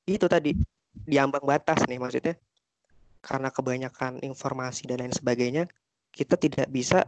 [0.09, 0.55] itu tadi
[0.95, 2.39] diambang batas nih maksudnya.
[3.19, 5.67] Karena kebanyakan informasi dan lain sebagainya
[6.15, 7.05] kita tidak bisa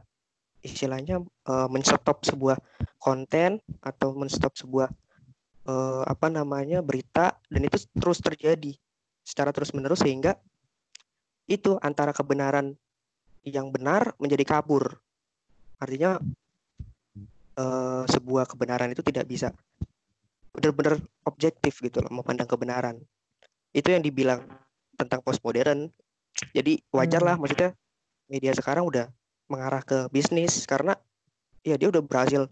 [0.60, 2.58] istilahnya eh, menstop sebuah
[3.00, 4.90] konten atau menstop sebuah
[5.70, 8.76] eh, apa namanya berita dan itu terus terjadi
[9.24, 10.36] secara terus menerus sehingga
[11.50, 12.74] itu antara kebenaran
[13.42, 15.00] yang benar menjadi kabur.
[15.80, 16.20] Artinya
[17.60, 19.52] eh, sebuah kebenaran itu tidak bisa
[20.50, 22.96] benar-benar objektif gitu loh memandang kebenaran.
[23.70, 24.48] Itu yang dibilang
[24.98, 25.92] tentang postmodern.
[26.56, 27.76] Jadi wajar lah maksudnya
[28.30, 29.10] media sekarang udah
[29.50, 30.94] mengarah ke bisnis karena
[31.66, 32.48] ya dia udah berhasil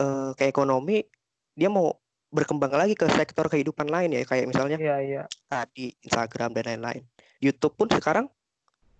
[0.00, 1.04] eh, ke ekonomi
[1.54, 1.94] dia mau
[2.34, 5.22] berkembang lagi ke sektor kehidupan lain ya kayak misalnya Iya iya.
[5.46, 7.02] tadi Instagram dan lain-lain.
[7.38, 8.26] YouTube pun sekarang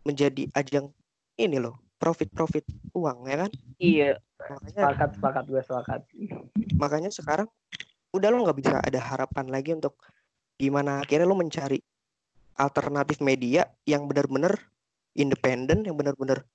[0.07, 0.95] menjadi ajang
[1.35, 2.63] ini loh profit profit
[2.95, 3.51] uang ya kan?
[3.83, 4.11] Iya
[4.51, 6.01] makanya Sepakat sepakat gue sepakat.
[6.77, 7.49] makanya sekarang
[8.15, 9.99] udah lo nggak bisa ada harapan lagi untuk
[10.55, 11.83] gimana akhirnya lo mencari
[12.55, 14.55] alternatif media yang benar-benar
[15.19, 16.47] independen yang benar-benar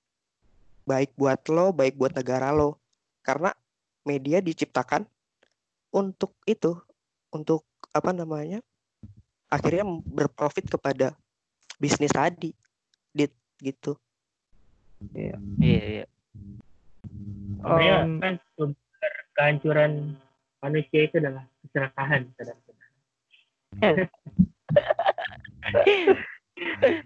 [0.88, 2.80] baik buat lo baik buat negara lo.
[3.22, 3.52] Karena
[4.08, 5.06] media diciptakan
[5.92, 6.74] untuk itu
[7.30, 8.64] untuk apa namanya
[9.52, 11.14] akhirnya berprofit kepada
[11.78, 12.56] bisnis tadi
[13.14, 13.98] dit gitu.
[15.14, 15.36] Iya.
[15.60, 16.06] Iya
[17.60, 19.92] Sebenarnya Em, kan sumber kehancuran
[20.60, 22.22] manusia itu adalah keserakahan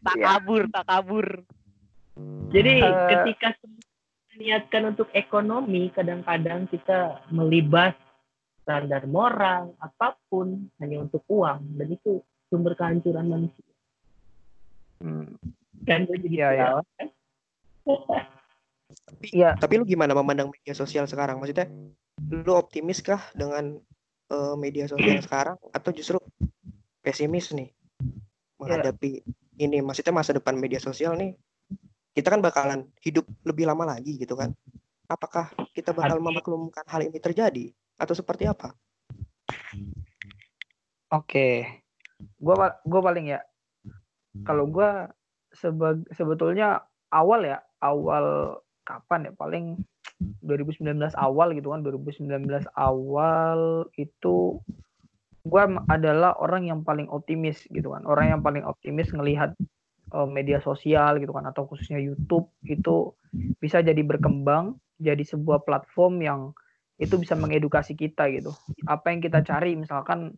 [0.02, 0.26] tak Iya.
[0.26, 1.28] kabur tak kabur
[2.54, 3.06] Jadi Eh.
[3.10, 3.50] ketika
[4.38, 7.94] niatkan untuk ekonomi, kadang-kadang kita melibas
[8.62, 13.66] standar moral apa pun hanya untuk uang dan itu sumber kehancuran manusia.
[15.02, 15.34] hmm,
[15.84, 16.68] Kan gue jadi Iya, iya.
[16.98, 17.08] kan?
[19.01, 19.58] tapi Iya.
[19.58, 21.69] tapi lu gimana memandang media sosial sekarang maksudnya
[22.29, 23.77] lu optimis kah dengan
[24.29, 26.17] eh, media sosial sekarang atau justru
[27.03, 27.69] pesimis nih
[28.62, 29.25] menghadapi
[29.60, 31.36] ini maksudnya masa depan media sosial nih
[32.13, 34.53] kita kan bakalan hidup lebih lama lagi gitu kan
[35.10, 38.73] apakah kita bakal memaklumkan hal ini terjadi atau seperti apa?
[41.13, 41.69] Oke,
[42.41, 43.41] gua gua paling ya.
[44.41, 45.13] Kalau gua
[46.10, 46.82] sebetulnya
[47.13, 49.34] awal ya, awal kapan ya?
[49.36, 49.65] Paling
[50.43, 54.60] 2019 awal gitu kan, 2019 awal itu
[55.43, 59.56] gua m- adalah orang yang paling optimis gitu kan, orang yang paling optimis ngelihat
[60.15, 63.12] eh, media sosial gitu kan, atau khususnya YouTube itu
[63.60, 66.41] bisa jadi berkembang, jadi sebuah platform yang
[67.00, 68.52] itu bisa mengedukasi kita gitu.
[68.88, 70.36] Apa yang kita cari misalkan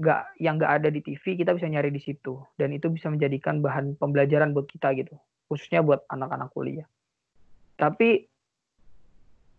[0.00, 2.40] nggak yang nggak ada di TV kita bisa nyari di situ.
[2.56, 5.14] Dan itu bisa menjadikan bahan pembelajaran buat kita gitu.
[5.48, 6.88] Khususnya buat anak-anak kuliah
[7.82, 8.30] tapi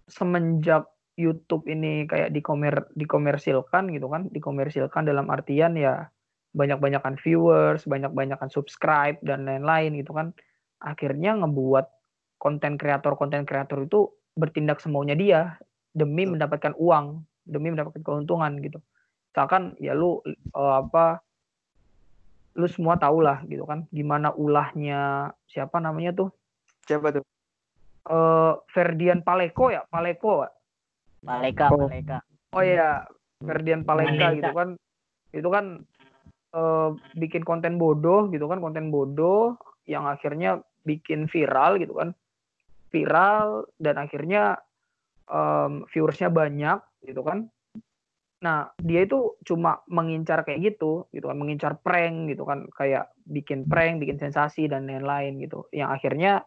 [0.08, 0.88] semenjak
[1.20, 6.08] YouTube ini kayak dikomer dikomersilkan gitu kan dikomersilkan dalam artian ya
[6.56, 10.32] banyak-banyakan viewers banyak-banyakan subscribe dan lain-lain gitu kan
[10.80, 11.92] akhirnya ngebuat
[12.40, 14.08] konten kreator konten kreator itu
[14.40, 15.42] bertindak semaunya dia
[15.92, 18.80] demi mendapatkan uang demi mendapatkan keuntungan gitu.
[19.34, 21.22] Misalkan ya lu eh, apa
[22.54, 26.30] lu semua tahu lah gitu kan gimana ulahnya siapa namanya tuh?
[26.86, 27.33] Siapa tuh?
[28.04, 30.52] Eh Ferdian Paleko ya Paleko Pak?
[31.24, 31.88] Maleka, Oh.
[31.88, 32.20] Maleka.
[32.54, 33.08] oh iya
[33.40, 34.36] Ferdian Paleka Paleka.
[34.40, 34.70] gitu kan
[35.32, 35.66] itu kan
[36.54, 39.56] eh, bikin konten bodoh gitu kan konten bodoh
[39.88, 42.12] yang akhirnya bikin viral gitu kan
[42.92, 44.60] viral dan akhirnya
[45.26, 47.50] em, viewersnya banyak gitu kan
[48.44, 53.64] nah dia itu cuma mengincar kayak gitu gitu kan mengincar prank gitu kan kayak bikin
[53.64, 56.44] prank bikin sensasi dan lain-lain gitu yang akhirnya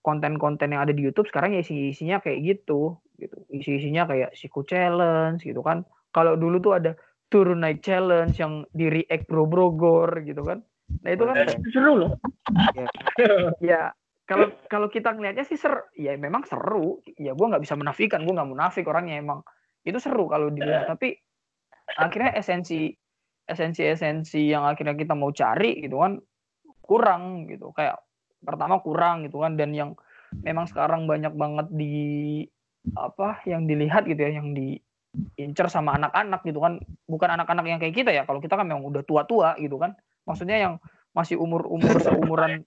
[0.00, 3.36] konten-konten yang ada di YouTube sekarang ya isi-isinya kayak gitu gitu.
[3.52, 5.84] Isi-isinya kayak siku challenge gitu kan.
[6.12, 6.92] Kalau dulu tuh ada
[7.28, 10.64] turun naik challenge yang di react bro brogor gitu kan.
[11.02, 11.36] Nah itu kan
[11.68, 12.10] seru loh.
[13.60, 13.90] ya
[14.24, 17.04] kalau kalau kita ngelihatnya sih ser ya memang seru.
[17.20, 18.24] Ya gue nggak bisa menafikan.
[18.24, 19.44] Gue nggak munafik orangnya emang.
[19.84, 20.88] Itu seru kalau dilihat.
[20.88, 21.12] Tapi
[21.98, 22.88] akhirnya esensi
[23.46, 26.16] esensi esensi yang akhirnya kita mau cari gitu kan
[26.80, 27.74] kurang gitu.
[27.76, 28.05] Kayak
[28.46, 29.98] pertama kurang gitu kan dan yang
[30.42, 31.94] memang sekarang banyak banget di
[32.94, 36.78] apa yang dilihat gitu ya yang diincer sama anak-anak gitu kan.
[37.10, 39.98] Bukan anak-anak yang kayak kita ya kalau kita kan memang udah tua-tua gitu kan.
[40.26, 40.74] Maksudnya yang
[41.16, 42.62] masih umur-umur seumuran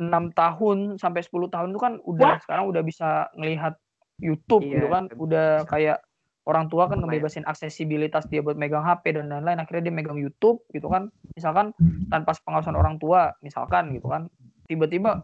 [0.00, 3.76] enam tahun sampai 10 tahun itu kan udah sekarang udah bisa ngelihat
[4.18, 5.04] YouTube Iya, gitu kan.
[5.20, 6.00] udah kayak
[6.48, 10.64] orang tua kan ngebebasin aksesibilitas dia buat megang HP dan lain-lain akhirnya dia megang YouTube
[10.74, 11.12] gitu kan.
[11.38, 11.76] Misalkan
[12.10, 14.26] tanpa pengawasan orang tua misalkan gitu kan
[14.72, 15.20] tiba-tiba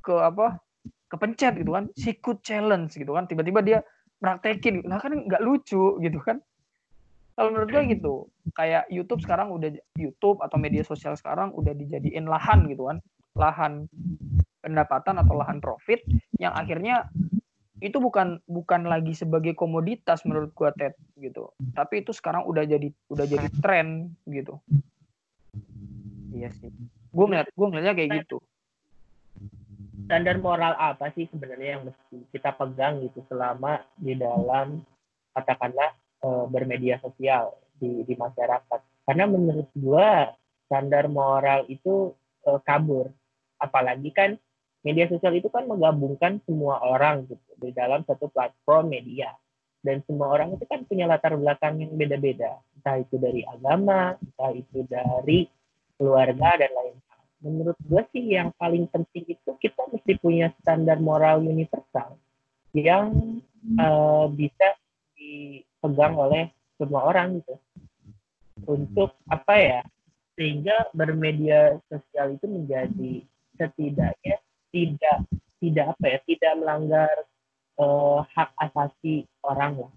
[0.00, 0.62] ke apa
[1.10, 3.78] kepencet gitu kan sikut challenge gitu kan tiba-tiba dia
[4.22, 6.38] praktekin nah kan nggak lucu gitu kan.
[7.34, 12.28] Kalau menurut gue gitu kayak YouTube sekarang udah YouTube atau media sosial sekarang udah dijadiin
[12.28, 13.00] lahan gitu kan.
[13.32, 13.88] Lahan
[14.60, 16.04] pendapatan atau lahan profit
[16.36, 17.08] yang akhirnya
[17.80, 21.48] itu bukan bukan lagi sebagai komoditas menurut gua Ted gitu.
[21.72, 24.60] Tapi itu sekarang udah jadi udah jadi tren gitu.
[26.36, 26.68] Iya sih.
[27.10, 28.38] gue ngeliat gue ngeliatnya kayak gitu
[30.06, 34.80] standar moral apa sih sebenarnya yang mesti kita pegang gitu selama di dalam
[35.32, 35.90] katakanlah
[36.22, 38.80] eh, bermedia sosial di di masyarakat?
[39.08, 40.30] Karena menurut gua
[40.70, 42.14] standar moral itu
[42.46, 43.10] eh, kabur.
[43.60, 44.30] Apalagi kan
[44.80, 49.34] media sosial itu kan menggabungkan semua orang gitu di dalam satu platform media.
[49.80, 52.60] Dan semua orang itu kan punya latar belakang yang beda-beda.
[52.76, 55.48] Entah itu dari agama entah itu dari
[55.96, 56.96] keluarga dan lain
[57.40, 62.20] menurut gue sih yang paling penting itu kita mesti punya standar moral universal
[62.76, 64.76] yang eh, bisa
[65.16, 67.54] dipegang oleh semua orang gitu.
[68.68, 69.80] Untuk apa ya?
[70.36, 73.12] Sehingga bermedia sosial itu menjadi
[73.56, 74.36] setidaknya
[74.72, 75.18] tidak
[75.60, 76.18] tidak apa ya?
[76.24, 77.14] Tidak melanggar
[77.80, 79.92] eh, hak asasi orang lah.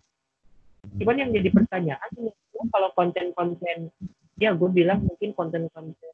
[1.00, 2.12] Cuman yang jadi pertanyaan
[2.72, 3.92] kalau konten-konten
[4.40, 6.13] ya gue bilang mungkin konten-konten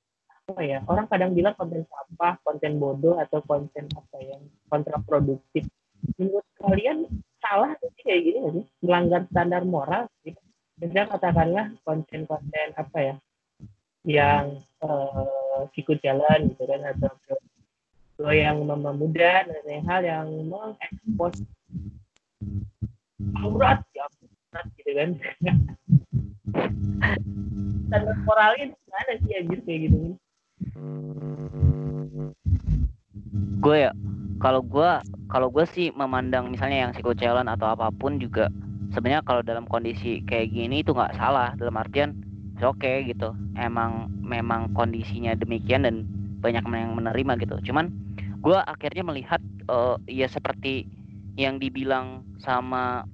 [0.49, 5.69] apa ya orang kadang bilang konten sampah konten bodoh atau konten apa yang kontraproduktif.
[6.17, 7.05] Menurut kalian
[7.37, 8.65] salah sih kayak gini sih?
[8.81, 10.41] Melanggar standar moral gitu
[10.79, 13.15] misalnya katakanlah konten-konten apa ya
[14.07, 17.11] yang eh, sikut jalan gitu kan atau
[18.31, 21.43] yang mama muda dan hal yang mengekspos
[23.43, 25.09] aurat ya aurat gitu kan.
[27.89, 29.97] Standar moralnya gimana sih anjir kayak gitu
[33.59, 33.91] gue ya
[34.39, 34.91] kalau gue
[35.27, 38.47] kalau gue sih memandang misalnya yang psiko challenge atau apa pun juga
[38.95, 42.15] sebenarnya kalau dalam kondisi kayak gini itu nggak salah dalam artian
[42.63, 43.31] oke okay, gitu.
[43.55, 46.03] Emang memang kondisinya demikian dan
[46.39, 47.55] banyak yang menerima gitu.
[47.71, 47.91] Cuman
[48.39, 50.87] gue akhirnya melihat eh, ya seperti
[51.39, 53.07] yang dibilang sama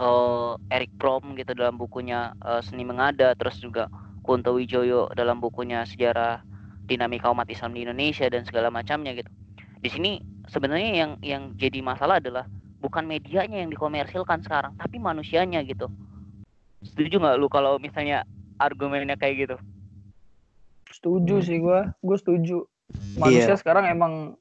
[0.00, 3.88] eh, Eric Prom gitu dalam bukunya eh, Seni Mengada terus juga
[4.22, 6.44] Kunto Wijoyo dalam bukunya Sejarah
[6.92, 9.30] Dinamika Umat Islam di Indonesia dan segala macamnya gitu.
[9.82, 12.44] Di sini sebenarnya yang yang jadi masalah adalah
[12.82, 15.88] bukan medianya yang dikomersilkan sekarang, tapi manusianya gitu.
[16.82, 18.26] Setuju nggak lu kalau misalnya
[18.58, 19.56] argumennya kayak gitu?
[20.90, 22.66] Setuju sih gue, gue setuju.
[23.16, 24.36] Manusia sekarang emang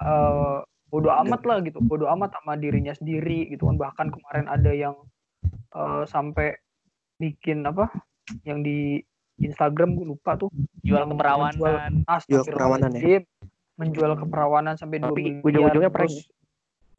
[0.00, 0.58] eh
[0.90, 3.76] bodoh amat lah gitu, bodoh amat sama dirinya sendiri gitu kan.
[3.76, 4.94] Bahkan kemarin ada yang
[5.74, 6.56] eh, sampai
[7.20, 7.90] bikin apa?
[8.46, 8.78] Yang di
[9.40, 10.52] Instagram gue lupa tuh.
[10.84, 12.04] Jual keperawanan.
[12.04, 12.44] Astagfirullahaladzim.
[12.44, 13.20] keperawanan ya?
[13.80, 15.44] Menjual keperawanan sampai dua Tapi miliar.
[15.48, 16.28] ujung-ujungnya prank terus-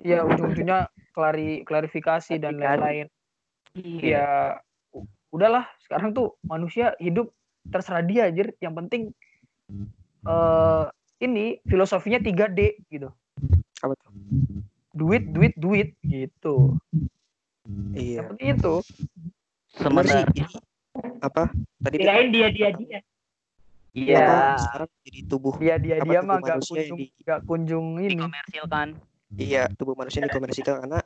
[0.01, 0.79] Iya ujung-ujungnya
[1.13, 3.05] klari klarifikasi dan lain-lain.
[3.77, 4.01] Iya.
[4.01, 4.27] Ya
[5.29, 7.29] udahlah sekarang tuh manusia hidup
[7.69, 8.57] terserah dia anjir.
[8.57, 9.01] Yang penting
[10.25, 10.85] eh
[11.21, 13.13] ini filosofinya 3D gitu.
[13.85, 14.09] Apa tuh?
[14.97, 16.81] Duit, duit, duit gitu.
[17.93, 18.25] Iya.
[18.25, 18.73] Yang penting itu.
[19.77, 20.43] Sebenarnya Ini
[21.21, 21.43] apa?
[21.81, 22.99] Tadi dia Kirain dia dia dia.
[23.91, 27.41] iya apa, sekarang jadi tubuh Dia dia Apa dia mah gak yang kunjung di- gak
[27.43, 28.15] kunjung ini.
[28.15, 28.87] dikomersilkan.
[29.35, 30.99] Iya, tubuh manusia dikomersikan karena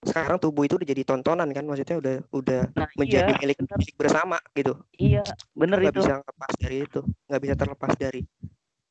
[0.00, 3.76] sekarang tubuh itu udah jadi tontonan kan, maksudnya udah udah Nah, menjadi iya, milik bener.
[3.78, 4.72] milik bersama gitu.
[4.96, 6.02] Iya, bener nggak itu.
[6.02, 8.20] bisa lepas dari itu, nggak bisa terlepas dari.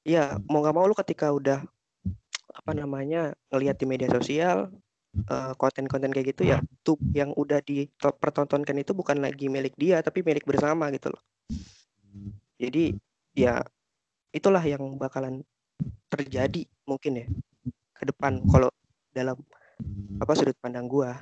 [0.06, 1.60] Iya, mau nggak mau lu ketika udah
[2.56, 4.70] apa namanya ngelihat di media sosial
[5.16, 10.22] eh, konten-konten kayak gitu ya, tuh yang udah dipertontonkan itu bukan lagi milik dia tapi
[10.26, 11.22] milik bersama gitu loh.
[12.60, 12.92] Jadi
[13.34, 13.64] ya
[14.36, 15.42] itulah yang bakalan
[16.12, 17.26] terjadi mungkin ya
[17.96, 18.70] ke depan kalau
[19.14, 19.38] dalam
[20.20, 21.16] apa sudut pandang gua.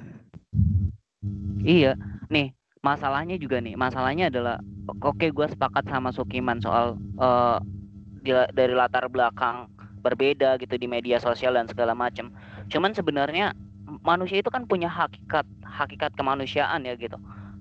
[1.67, 1.99] Iya,
[2.31, 4.61] nih masalahnya juga nih, masalahnya adalah
[5.03, 7.57] oke gue sepakat sama Sukiman soal eh,
[8.23, 9.67] di- dari latar belakang
[9.99, 12.31] berbeda gitu di media sosial dan segala macam.
[12.71, 13.51] Cuman sebenarnya
[14.01, 17.17] manusia itu kan punya hakikat hakikat kemanusiaan ya gitu,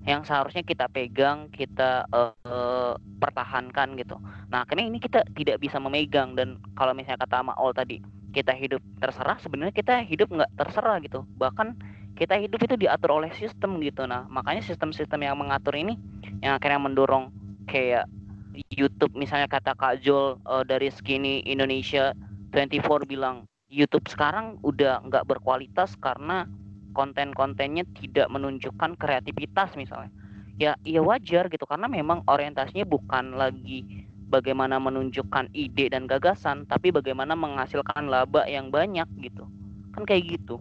[0.07, 4.15] yang seharusnya kita pegang, kita eh, pertahankan gitu.
[4.47, 6.33] Nah, karena ini kita tidak bisa memegang.
[6.33, 7.99] Dan kalau misalnya kata Maul tadi
[8.31, 11.75] kita hidup terserah, sebenarnya kita hidup nggak terserah gitu, bahkan
[12.17, 14.07] kita hidup itu diatur oleh sistem gitu.
[14.07, 15.99] Nah makanya sistem-sistem yang mengatur ini
[16.41, 17.29] yang akhirnya mendorong
[17.67, 18.07] kayak
[18.73, 22.15] YouTube misalnya kata Kak Jol eh, dari Skinny Indonesia
[22.55, 26.47] 24 bilang YouTube sekarang udah nggak berkualitas karena
[26.95, 30.09] konten-kontennya tidak menunjukkan kreativitas misalnya
[30.57, 33.85] ya ya wajar gitu karena memang orientasinya bukan lagi
[34.27, 39.45] bagaimana menunjukkan ide dan gagasan tapi bagaimana menghasilkan laba yang banyak gitu
[39.93, 40.57] kan kayak gitu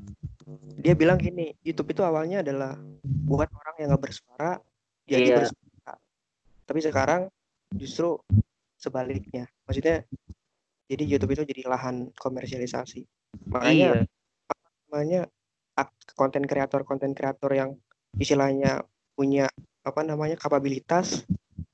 [0.78, 4.62] Dia bilang gini, YouTube itu awalnya adalah buat orang yang nggak bersuara
[5.02, 5.36] jadi Iya.
[5.42, 5.94] bersuara.
[6.66, 7.22] Tapi sekarang
[7.74, 8.22] justru
[8.78, 9.50] sebaliknya.
[9.66, 10.06] Maksudnya
[10.86, 13.02] jadi YouTube itu jadi lahan komersialisasi.
[13.50, 14.06] Makanya iya.
[14.86, 15.20] namanya
[16.14, 17.70] konten kreator konten kreator yang
[18.16, 19.50] istilahnya punya
[19.82, 21.26] apa namanya kapabilitas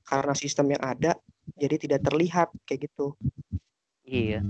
[0.03, 1.15] karena sistem yang ada
[1.55, 3.15] jadi tidak terlihat kayak gitu.
[4.03, 4.41] iya.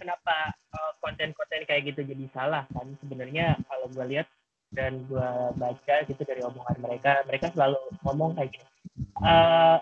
[0.00, 2.88] Kenapa eh, konten-konten kayak gitu jadi salah kan?
[3.04, 4.26] Sebenarnya kalau gue lihat
[4.70, 8.66] dan gue baca gitu dari omongan mereka mereka selalu ngomong kayak gini.
[9.20, 9.76] "Eh,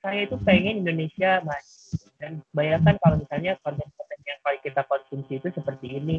[0.00, 5.48] saya itu pengen Indonesia maju dan bayangkan kalau misalnya konten-konten yang paling kita konsumsi itu
[5.56, 6.16] seperti ini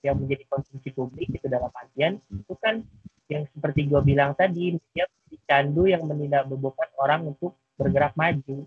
[0.00, 2.80] yang menjadi konsumsi publik itu dalam artian itu kan
[3.28, 5.04] yang seperti gue bilang tadi dia
[5.44, 8.64] candu yang mentidak bebankan orang untuk bergerak maju.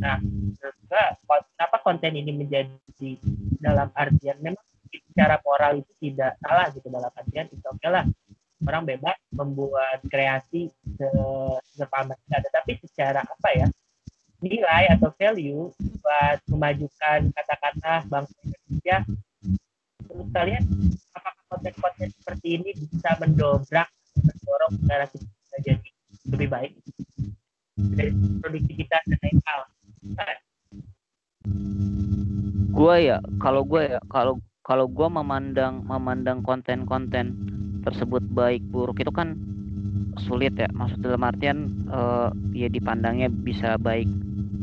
[0.00, 0.20] Nah,
[1.56, 3.16] kenapa konten ini menjadi
[3.60, 8.04] dalam artian memang secara moral itu tidak salah gitu dalam artian itu oke lah.
[8.60, 11.08] Orang bebas membuat kreasi se
[11.80, 13.66] mereka ada tapi secara apa ya
[14.40, 15.68] nilai atau value
[16.00, 18.96] buat memajukan kata-kata bangsa Indonesia
[20.10, 20.64] menurut kalian
[21.14, 23.88] apakah konten-konten seperti ini bisa mendobrak
[24.18, 25.88] mendorong negara kita jadi
[26.30, 26.72] lebih baik?
[27.80, 28.12] Dari
[28.44, 29.60] produktivitas dan lain hal.
[30.16, 30.36] Nah,
[32.74, 37.36] gua ya kalau gua ya kalau kalau gua memandang memandang konten-konten
[37.80, 39.36] tersebut baik buruk itu kan
[40.28, 40.68] sulit ya.
[40.76, 44.08] Maksud dalam artian eh, ya dipandangnya bisa baik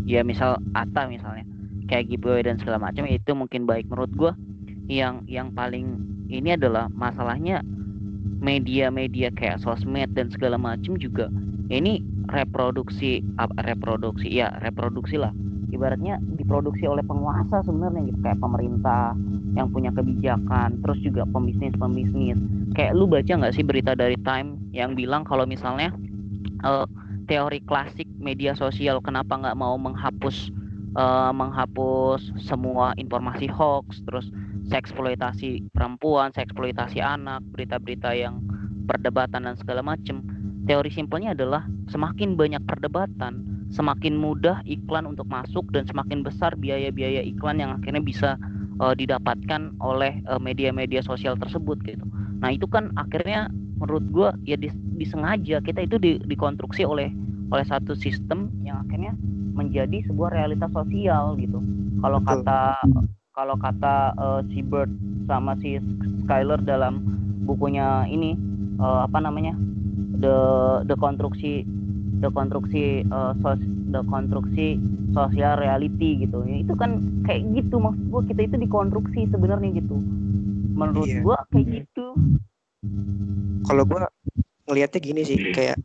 [0.07, 1.43] ya misal Ata misalnya
[1.91, 4.33] kayak giveaway dan segala macam itu mungkin baik menurut gua.
[4.87, 5.99] Yang yang paling
[6.31, 7.59] ini adalah masalahnya
[8.39, 11.27] media-media kayak sosmed dan segala macam juga
[11.67, 11.99] ini
[12.31, 13.19] reproduksi
[13.59, 15.35] reproduksi ya reproduksi lah.
[15.67, 19.11] Ibaratnya diproduksi oleh penguasa sebenarnya gitu kayak pemerintah
[19.59, 22.39] yang punya kebijakan terus juga pembisnis pembisnis
[22.71, 25.91] kayak lu baca nggak sih berita dari Time yang bilang kalau misalnya
[26.63, 26.87] eh,
[27.27, 30.49] teori klasik media sosial kenapa nggak mau menghapus
[30.97, 34.31] eh, menghapus semua informasi hoax, terus
[34.67, 38.43] seksploitasi perempuan, seksploitasi anak, berita-berita yang
[38.87, 40.23] perdebatan dan segala macam.
[40.67, 47.23] Teori simpelnya adalah semakin banyak perdebatan, semakin mudah iklan untuk masuk dan semakin besar biaya-biaya
[47.23, 48.29] iklan yang akhirnya bisa
[48.83, 52.03] uh, didapatkan oleh uh, media-media sosial tersebut gitu.
[52.43, 53.47] Nah itu kan akhirnya
[53.79, 57.13] menurut gue ya dis, disengaja kita itu di, dikonstruksi oleh
[57.53, 59.15] oleh satu sistem yang akhirnya
[59.55, 61.61] menjadi sebuah realitas sosial gitu.
[62.03, 62.77] Kalau kata
[63.37, 64.89] kalau kata uh, si Bird
[65.29, 65.77] sama si
[66.25, 67.01] Skyler dalam
[67.45, 68.33] bukunya ini
[68.81, 69.53] uh, apa namanya
[70.17, 70.37] the
[70.89, 71.63] the konstruksi
[72.19, 73.61] the konstruksi uh, sos,
[73.93, 74.81] the konstruksi
[75.13, 76.41] sosial reality gitu.
[76.45, 79.97] Ya, itu kan kayak gitu maksud gua kita itu dikonstruksi sebenarnya gitu.
[80.77, 81.21] Menurut Iya.
[81.25, 82.05] gua kayak gitu.
[83.65, 84.09] Kalau gua
[84.67, 85.79] ngelihatnya gini sih kayak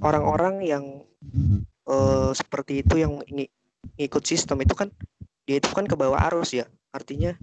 [0.00, 0.84] orang-orang yang
[1.84, 3.52] eh, seperti itu yang ngi-
[4.00, 4.88] ngikut sistem itu kan
[5.44, 6.64] dia itu kan ke bawah arus ya.
[6.90, 7.36] Artinya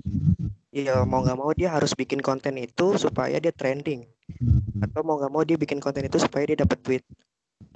[0.73, 4.09] ya mau nggak mau dia harus bikin konten itu supaya dia trending.
[4.81, 7.03] Atau mau nggak mau dia bikin konten itu supaya dia dapat duit.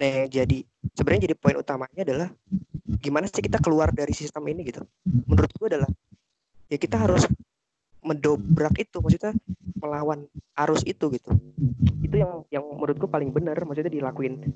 [0.01, 0.66] Nah jadi
[0.97, 2.30] sebenarnya jadi poin utamanya adalah
[2.97, 4.82] gimana sih kita keluar dari sistem ini gitu?
[5.05, 5.89] Menurut gua adalah
[6.66, 7.30] ya kita harus
[8.06, 9.34] mendobrak itu maksudnya
[9.82, 10.30] melawan
[10.62, 11.30] arus itu gitu.
[12.06, 14.53] Itu yang yang menurutku paling benar maksudnya dilakuin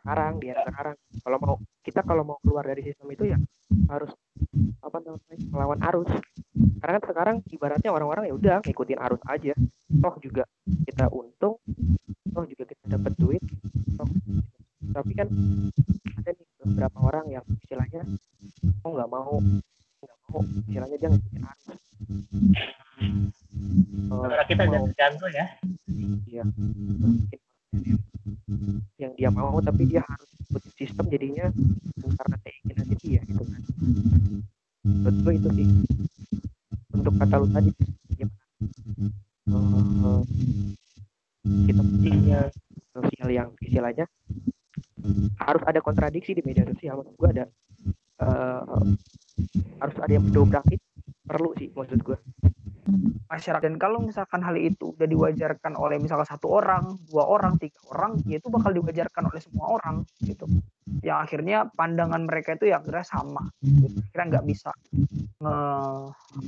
[0.00, 0.96] sekarang dia sekarang.
[1.24, 3.38] Kalau mau kita kalau mau keluar dari sistem itu ya
[3.88, 4.12] harus
[4.84, 6.10] apa namanya melawan arus.
[6.80, 9.52] Karena kan sekarang ibaratnya orang-orang ya udah ngikutin arus aja.
[9.90, 10.44] Toh juga
[10.86, 11.60] kita untung
[12.30, 13.42] toh juga kita dapat duit
[13.98, 14.08] toh
[14.90, 15.28] tapi kan
[16.18, 18.02] ada nih beberapa orang yang istilahnya
[18.86, 19.38] oh nggak mau
[20.00, 21.66] nggak mau istilahnya dia ngikutin arus
[24.10, 25.46] Suara kita mau- terganggu ya.
[26.26, 26.42] Iya.
[29.00, 31.46] Yang dia mau tapi dia harus ikutin sistem jadinya
[32.00, 33.62] karena keinginan dia gitu kan.
[35.24, 35.66] Gue itu sih.
[36.90, 37.70] Untuk kata lu tadi
[38.18, 38.36] gimana?
[39.50, 40.20] Eh,
[41.70, 42.40] kita punya
[42.92, 44.04] sosial yang istilahnya
[45.40, 47.44] harus ada kontradiksi di media sosial maksud gue ada
[48.20, 48.62] eh,
[49.80, 50.89] harus ada yang mendobrak itu
[51.30, 52.18] perlu sih maksud gue
[53.30, 57.78] masyarakat dan kalau misalkan hal itu udah diwajarkan oleh misalkan satu orang dua orang tiga
[57.94, 60.50] orang ya itu bakal diwajarkan oleh semua orang gitu
[61.06, 64.02] yang akhirnya pandangan mereka itu ya akhirnya sama gitu.
[64.10, 64.70] akhirnya nggak bisa
[65.38, 65.56] nge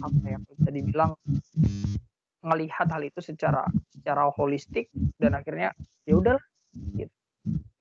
[0.03, 1.13] apa ya bisa dibilang
[2.43, 3.63] ngelihat hal itu secara
[3.95, 4.91] secara holistik
[5.23, 5.71] dan akhirnya
[6.03, 6.39] ya udah
[6.99, 7.15] gitu.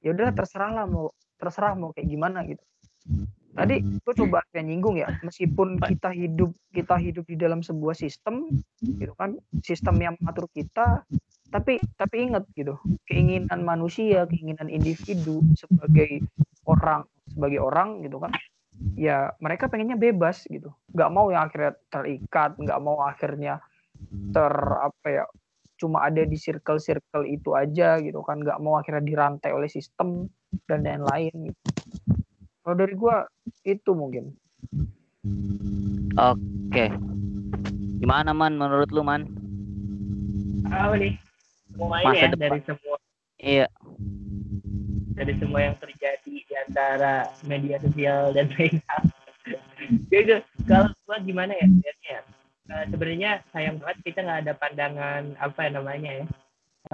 [0.06, 1.10] ya udah terserah lah mau
[1.42, 2.62] terserah mau kayak gimana gitu
[3.52, 8.48] tadi gue coba kayak nyinggung ya meskipun kita hidup kita hidup di dalam sebuah sistem
[8.80, 11.04] gitu kan sistem yang mengatur kita
[11.52, 16.24] tapi tapi ingat gitu keinginan manusia keinginan individu sebagai
[16.64, 18.32] orang sebagai orang gitu kan
[18.98, 20.74] ya mereka pengennya bebas gitu.
[20.92, 23.62] Nggak mau yang akhirnya terikat nggak mau akhirnya
[24.34, 25.26] ter apa ya
[25.78, 30.30] cuma ada di circle circle itu aja gitu kan nggak mau akhirnya dirantai oleh sistem
[30.70, 31.60] dan lain-lain gitu.
[32.62, 33.26] kalau dari gua
[33.68, 34.34] itu mungkin
[36.18, 36.86] oke
[38.02, 39.28] gimana man menurut lu man
[40.72, 41.20] Apa nih?
[41.76, 42.42] Semuanya Masa ya depan.
[42.42, 42.98] dari semua
[43.42, 43.68] iya
[45.12, 49.04] dari semua yang terjadi di antara media sosial dan lain hal.
[50.10, 52.20] Jadi kalau gua gimana ya lihatnya?
[52.72, 56.26] Eh, sebenarnya sayang banget kita nggak ada pandangan apa ya namanya ya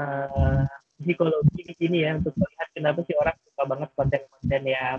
[0.01, 0.63] eh,
[0.97, 4.97] psikologi di sini ya untuk melihat kenapa sih orang suka banget konten-konten yang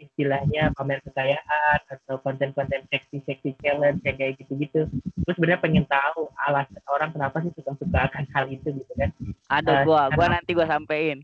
[0.00, 4.88] istilahnya pamer kekayaan atau konten-konten seksi-seksi challenge yang kayak gitu-gitu.
[4.90, 9.10] Terus sebenarnya pengen tahu alasan orang kenapa sih suka-suka akan hal itu gitu kan?
[9.50, 11.20] ada Eh, gua gua nanti gua sampein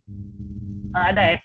[0.97, 1.39] Eh, ada ya?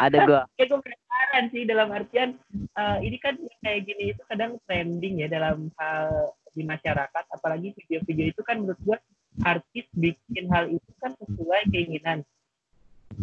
[0.00, 4.56] ada gua kayak gue penasaran sih dalam artian eh, ini kan kayak gini itu kadang
[4.64, 8.98] trending ya dalam hal di masyarakat apalagi video-video itu kan menurut gue
[9.40, 12.20] artis bikin hal itu kan sesuai keinginan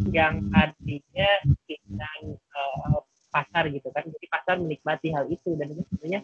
[0.10, 1.30] yang artinya
[1.66, 3.00] keinginan eh,
[3.30, 4.04] pasar gitu kan.
[4.06, 5.54] Jadi pasar menikmati hal itu.
[5.56, 6.22] Dan itu sebenarnya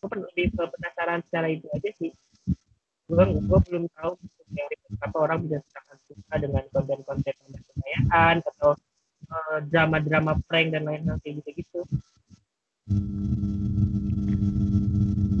[0.00, 2.10] gue lebih penasaran secara itu aja sih.
[3.04, 4.16] Gue gue belum tahu
[4.54, 8.70] teori kenapa orang bisa sangat suka dengan konten-konten kekayaan atau
[9.26, 11.82] eh, drama-drama prank dan lain-lain kayak gitu-gitu.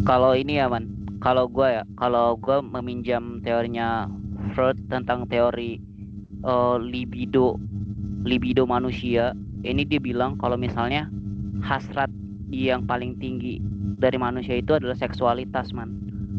[0.04, 0.84] kalau ini ya man.
[1.18, 1.84] Kalau gua ya.
[1.96, 4.04] Kalau gua meminjam teorinya
[4.52, 5.80] Freud tentang teori
[6.44, 7.56] eh, libido
[8.24, 9.32] libido manusia
[9.64, 11.08] ini dia bilang kalau misalnya
[11.64, 12.12] hasrat
[12.52, 13.58] yang paling tinggi
[13.98, 15.90] dari manusia itu adalah seksualitas man.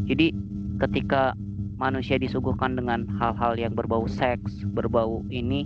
[0.05, 0.31] Jadi
[0.77, 1.33] ketika
[1.75, 5.65] manusia disuguhkan dengan hal-hal yang berbau seks berbau ini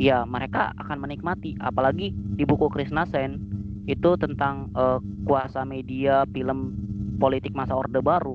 [0.00, 1.54] ya mereka akan menikmati.
[1.60, 3.38] Apalagi di buku Krishna Sen
[3.84, 4.98] itu tentang eh,
[5.28, 6.74] kuasa media film
[7.20, 8.34] politik masa orde baru.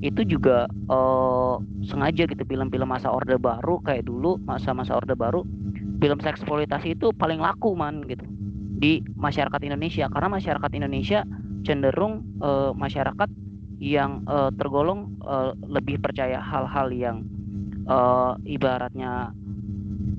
[0.00, 1.54] Itu juga eh,
[1.84, 5.44] sengaja gitu film-film masa orde baru kayak dulu masa-masa orde baru
[5.98, 8.24] film seks eksploitasi itu paling laku man gitu
[8.78, 11.26] di masyarakat Indonesia karena masyarakat Indonesia
[11.66, 13.28] cenderung eh, masyarakat
[13.82, 17.26] yang eh, tergolong eh, lebih percaya hal-hal yang
[17.86, 19.34] eh, ibaratnya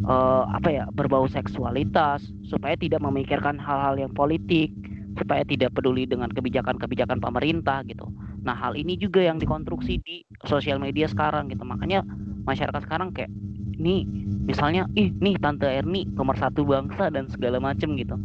[0.04, 4.76] eh, apa ya berbau seksualitas supaya tidak memikirkan hal-hal yang politik
[5.16, 8.08] supaya tidak peduli dengan kebijakan-kebijakan pemerintah gitu.
[8.44, 11.64] Nah hal ini juga yang dikonstruksi di sosial media sekarang gitu.
[11.68, 12.08] Makanya
[12.48, 13.32] masyarakat sekarang kayak
[13.80, 14.08] nih
[14.44, 18.16] misalnya ih nih tante Erni nomor satu bangsa dan segala macem gitu.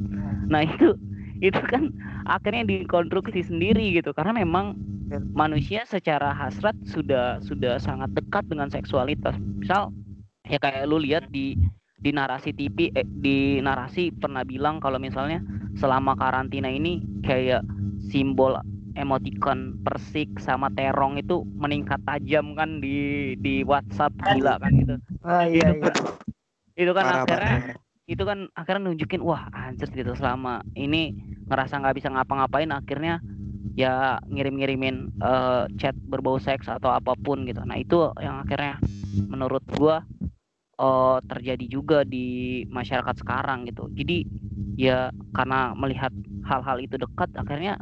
[0.48, 0.94] Nah itu
[1.42, 1.90] itu kan
[2.24, 4.78] akhirnya dikonstruksi sendiri gitu karena memang
[5.36, 9.36] manusia secara hasrat sudah sudah sangat dekat dengan seksualitas.
[9.60, 9.92] Misal
[10.48, 11.56] ya kayak lu lihat di
[12.04, 15.40] di narasi TV eh, di narasi pernah bilang kalau misalnya
[15.76, 17.64] selama karantina ini kayak
[18.12, 18.60] simbol
[18.94, 24.94] emoticon persik sama terong itu meningkat tajam kan di di WhatsApp gila kan gitu.
[25.26, 25.92] Ah iya iya.
[26.74, 27.76] Itu kan Parah, akhirnya parah.
[28.04, 31.14] itu kan akhirnya nunjukin wah anjir gitu selama ini
[31.48, 33.20] ngerasa nggak bisa ngapa-ngapain akhirnya
[33.74, 37.62] ya ngirim-ngirimin eh, chat berbau seks atau apa pun gitu.
[37.66, 38.78] Nah itu yang akhirnya
[39.30, 40.02] menurut gua
[40.78, 43.90] eh, terjadi juga di masyarakat sekarang gitu.
[43.94, 44.26] Jadi
[44.74, 46.10] ya karena melihat
[46.46, 47.78] hal-hal itu dekat akhirnya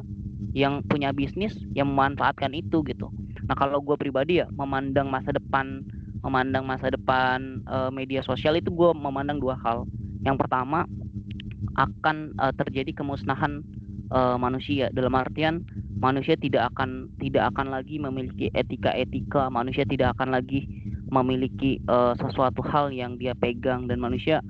[0.51, 3.09] yang punya bisnis yang memanfaatkan itu gitu.
[3.47, 5.87] Nah kalau gue pribadi ya memandang masa depan
[6.23, 9.87] memandang masa depan eh, media sosial itu gue memandang dua hal.
[10.27, 10.87] Yang pertama
[11.79, 13.63] akan eh, terjadi kemusnahan
[14.11, 15.63] eh, manusia dalam artian
[16.03, 20.67] manusia tidak akan tidak akan lagi memiliki etika-etika, manusia tidak akan lagi
[21.15, 24.43] memiliki eh, sesuatu hal yang dia pegang dan manusia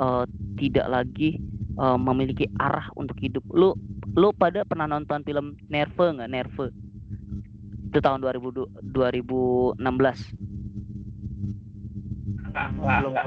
[0.00, 0.24] eh,
[0.56, 1.36] tidak lagi
[1.76, 3.44] eh, memiliki arah untuk hidup.
[3.52, 3.76] Lu
[4.12, 6.68] lu pada pernah nonton film Nerve nggak Nerve?
[7.88, 9.80] Itu tahun 2000 2016.
[12.44, 13.26] Enggak, enggak, enggak.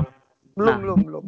[0.58, 0.78] Belum Nah.
[0.82, 1.26] belum belum.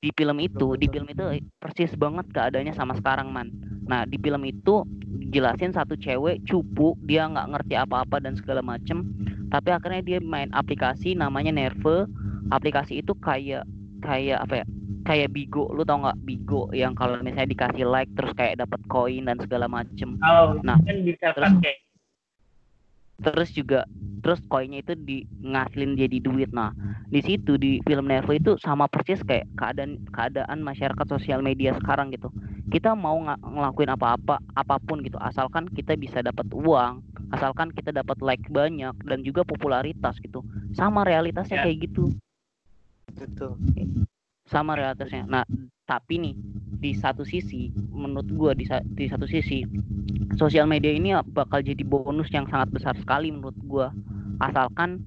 [0.00, 3.52] di film itu di film itu persis banget keadaannya sama sekarang man
[3.84, 4.80] nah di film itu
[5.28, 9.04] jelasin satu cewek cupu dia nggak ngerti apa-apa dan segala macem
[9.52, 12.08] tapi akhirnya dia main aplikasi namanya Nerve
[12.48, 13.68] aplikasi itu kayak
[14.00, 14.66] kayak apa ya
[15.02, 19.24] kayak Bigo lu tau nggak Bigo yang kalau misalnya dikasih like terus kayak dapat koin
[19.26, 20.20] dan segala macem.
[20.20, 21.74] Oh, Nah, kan bisa terus- pakai.
[23.20, 23.84] terus juga
[24.24, 26.48] terus koinnya itu di ngasilin jadi duit.
[26.56, 26.72] Nah
[27.04, 32.08] di situ di film Nervo itu sama persis kayak keadaan keadaan masyarakat sosial media sekarang
[32.16, 32.32] gitu.
[32.72, 35.20] Kita mau nga- ngelakuin apa-apa apa pun gitu.
[35.20, 40.40] Asalkan kita bisa dapat uang asalkan kita dapat like banyak dan juga popularitas gitu.
[40.72, 41.64] Sama realitasnya Ya.
[41.68, 42.08] kayak gitu.
[43.12, 43.60] Betul.
[44.50, 45.46] Sama realitasnya nah
[45.86, 46.34] tapi nih
[46.80, 49.66] di satu sisi menurut gua di, di satu sisi
[50.38, 53.92] sosial media ini bakal jadi bonus yang sangat besar sekali menurut gua.
[54.40, 55.02] Asalkan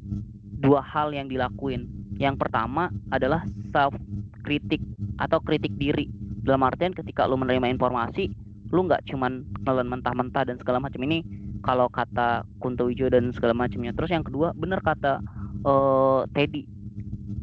[0.62, 1.90] dua hal yang dilakuin.
[2.22, 3.42] Yang pertama adalah
[3.74, 3.98] self
[4.46, 4.84] kritik
[5.18, 6.06] atau kritik diri.
[6.44, 8.30] Dalam artian ketika lu menerima informasi
[8.74, 11.22] lu nggak cuman nelen mentah-mentah dan segala macam ini
[11.62, 13.94] kalau kata Kunto Wijo dan segala macamnya.
[13.96, 15.24] Terus yang kedua bener kata
[15.64, 16.83] eh Teddy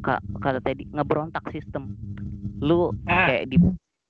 [0.05, 1.95] kata Teddy ngeberontak sistem.
[2.61, 3.57] Lu Ah, kayak di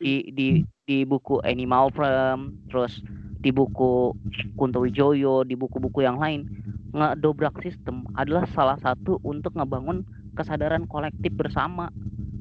[0.00, 0.48] di di
[0.86, 2.98] di buku Animal Farm terus
[3.40, 4.12] di buku
[4.56, 6.44] Kunto Wijoyo di buku-buku yang lain
[6.90, 10.02] ngedobrak sistem adalah salah satu untuk ngebangun
[10.34, 11.88] kesadaran kolektif bersama.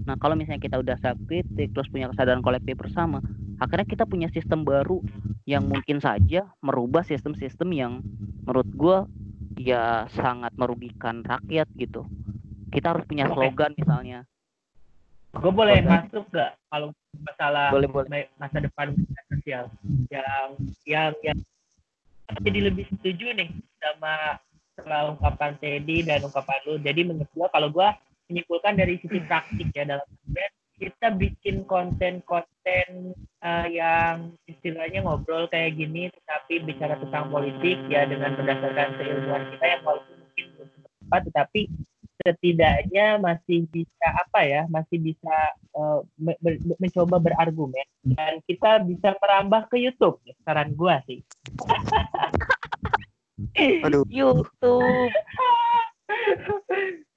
[0.08, 3.22] Nah kalau misalnya kita udah self kritik terus punya kesadaran kolektif bersama
[3.60, 5.04] akhirnya kita punya sistem baru
[5.44, 7.94] yang mungkin saja merubah sistem-sistem yang
[8.48, 8.98] menurut gua
[9.60, 12.08] ya sangat merugikan rakyat gitu
[12.80, 14.20] kita harus punya slogan misalnya.
[15.36, 18.08] Gue boleh masuk gak kalau masalah boleh boleh.
[18.08, 19.64] ma- masa depan media sosial?
[20.10, 20.50] Yang
[20.88, 21.38] yang yang
[22.40, 24.40] jadi lebih setuju nih sama
[24.80, 26.80] sama ungkapan Teddy dan ungkapan lu.
[26.80, 27.94] Jadi menurut gua kalau gua
[28.32, 33.12] menyimpulkan dari sisi praktik ya dalam artian kita bikin konten-konten
[33.44, 39.66] eh, yang istilahnya ngobrol kayak gini tetapi bicara tentang politik ya dengan berdasarkan keilmuan kita
[39.68, 41.62] yang walaupun mungkin belum tepat tetapi
[42.20, 45.36] setidaknya masih bisa apa ya masih bisa
[45.76, 51.24] eh, me- ber- mencoba berargumen dan kita bisa merambah ke YouTube saran gua sih.
[53.88, 54.04] Aduh.
[54.12, 55.12] YouTube.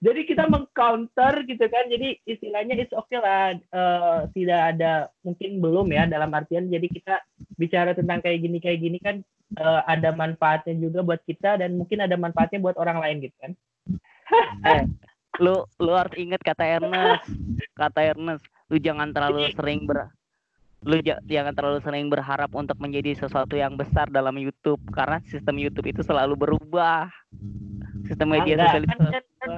[0.02, 4.92] Jadi kita mengcounter gitu kan jadi istilahnya it's okay lah eh, tidak ada
[5.22, 7.14] mungkin belum ya dalam artian jadi kita
[7.54, 9.22] bicara tentang kayak gini kayak gini kan
[9.58, 13.52] eh, ada manfaatnya juga buat kita dan mungkin ada manfaatnya buat orang lain gitu kan
[14.70, 14.84] eh,
[15.40, 17.26] lu lu harus inget kata Ernest
[17.74, 20.12] kata Ernest lu jangan terlalu sering ber
[20.82, 25.62] lu ja- jangan terlalu sering berharap untuk menjadi sesuatu yang besar dalam YouTube karena sistem
[25.62, 27.06] YouTube itu selalu berubah.
[28.10, 29.50] Sistem media sosial itu kan, selalu kan, kan,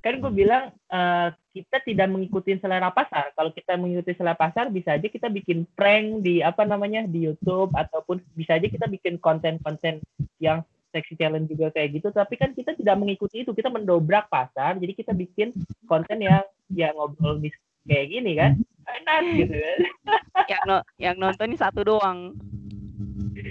[0.00, 3.36] kan gue bilang eh, kita tidak mengikuti selera pasar.
[3.36, 7.76] Kalau kita mengikuti selera pasar, bisa aja kita bikin prank di apa namanya di YouTube
[7.76, 10.00] ataupun bisa aja kita bikin konten-konten
[10.40, 12.08] yang sexy challenge juga kayak gitu.
[12.10, 14.76] Tapi kan kita tidak mengikuti itu, kita mendobrak pasar.
[14.76, 15.54] Jadi kita bikin
[15.86, 17.50] konten yang ya ngobrol di
[17.86, 18.52] kayak gini kan,
[18.86, 19.78] enak gitu kan.
[20.52, 22.34] yang no- yang nonton ini satu doang.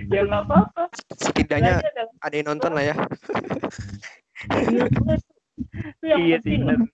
[0.09, 0.83] ya nggak apa-apa.
[1.17, 2.95] Setidaknya ada- ada yang nonton lah ya.
[5.99, 6.87] itu, yang Iya sih, penting.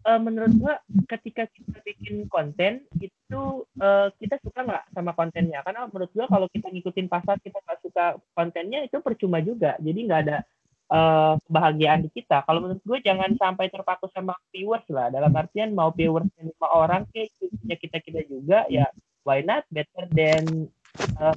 [0.00, 0.74] Eh, menurut gua
[1.12, 3.42] ketika kita bikin konten itu
[3.76, 7.79] eh, kita suka nggak sama kontennya karena menurut gua kalau kita ngikutin pasar kita nggak
[8.00, 10.38] suka kontennya itu percuma juga jadi nggak ada
[10.88, 15.76] eh, kebahagiaan di kita kalau menurut gue jangan sampai terpaku sama viewers lah dalam artian
[15.76, 17.28] mau viewers lima orang kayak
[17.76, 18.88] kita kita juga ya
[19.28, 21.34] why not better than eh,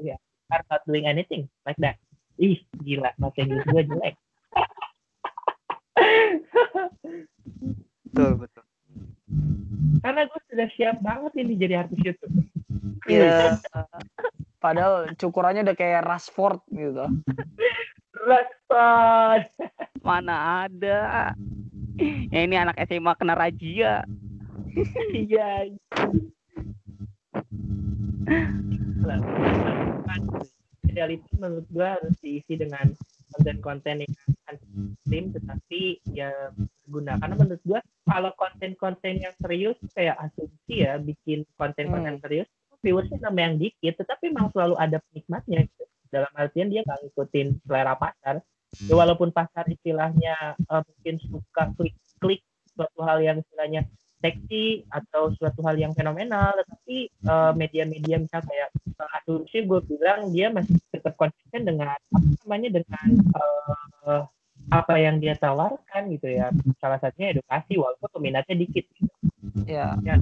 [0.00, 0.16] ya
[0.48, 2.00] are not doing anything like that
[2.40, 4.16] ih gila bahasa Inggris gue jelek
[8.16, 8.64] Betul, betul.
[10.00, 12.32] karena gue sudah siap banget ini jadi artis YouTube.
[13.04, 13.60] Iya.
[14.66, 17.06] Padahal cukurannya udah kayak Rashford gitu.
[18.26, 19.46] Respon.
[20.02, 21.30] Mana ada.
[22.34, 24.02] Ya ini anak SMA kena razia.
[25.14, 25.70] Iya.
[30.82, 32.90] Ideality menurut gue harus diisi dengan
[33.38, 34.14] konten-konten yang
[35.06, 36.50] tim tetapi ya
[36.82, 42.50] berguna karena menurut gue kalau konten-konten yang serius kayak asumsi ya bikin konten-konten serius
[42.86, 45.84] viewersnya nama yang dikit tetapi memang selalu ada penikmatnya gitu.
[46.14, 48.38] dalam artian dia nggak ngikutin selera pasar
[48.86, 52.46] ya walaupun pasar istilahnya eh, mungkin suka klik-klik
[52.78, 58.70] suatu hal yang istilahnya seksi atau suatu hal yang fenomenal tetapi eh, media-media misal kayak
[58.70, 63.08] eh, asumsi gue bilang dia masih tetap konsisten dengan apa namanya dengan
[64.06, 64.22] eh,
[64.66, 66.50] apa yang dia tawarkan gitu ya
[66.82, 69.14] salah satunya edukasi walaupun peminatnya dikit gitu.
[69.66, 69.94] Ya.
[70.02, 70.18] Ya.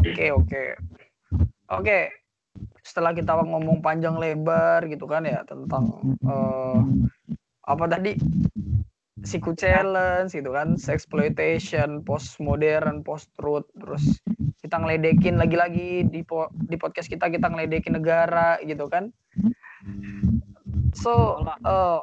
[0.00, 0.62] Oke, oke.
[1.70, 2.10] Oke.
[2.82, 6.80] Setelah kita ngomong panjang lebar gitu kan ya tentang eh,
[7.62, 8.18] apa tadi?
[9.20, 14.16] Siku challenge gitu kan, sexploitation, post modern, post truth, terus
[14.64, 19.12] kita ngeledekin lagi-lagi di po- di podcast kita kita ngeledekin negara gitu kan.
[20.96, 22.00] So, eh,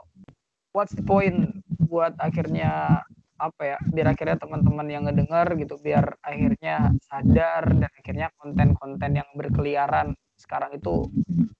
[0.77, 3.01] what's the point buat akhirnya
[3.37, 9.29] apa ya biar akhirnya teman-teman yang ngedenger gitu biar akhirnya sadar dan akhirnya konten-konten yang
[9.37, 11.05] berkeliaran sekarang itu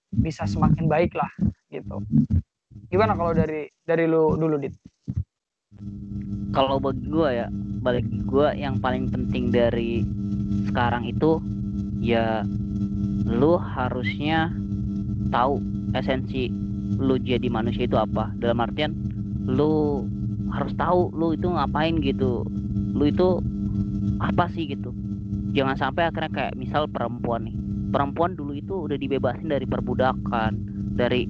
[0.10, 1.30] bisa semakin baik lah
[1.70, 2.02] gitu
[2.90, 4.74] gimana kalau dari dari lu dulu dit
[6.56, 7.48] Kalau bagi gua ya,
[7.86, 10.02] bagi gua yang paling penting dari
[10.66, 11.38] sekarang itu
[12.02, 12.42] ya
[13.28, 14.50] lu harusnya
[15.30, 15.60] tahu
[15.94, 16.50] esensi
[16.98, 18.34] lu jadi manusia itu apa.
[18.42, 18.96] Dalam artian
[19.46, 20.02] lu
[20.54, 22.46] harus tahu lu itu ngapain gitu.
[22.96, 23.42] Lu itu
[24.24, 24.94] apa sih gitu.
[25.54, 27.56] Jangan sampai akhirnya kayak misal perempuan nih.
[27.90, 30.52] Perempuan dulu itu udah dibebasin dari perbudakan,
[31.00, 31.26] dari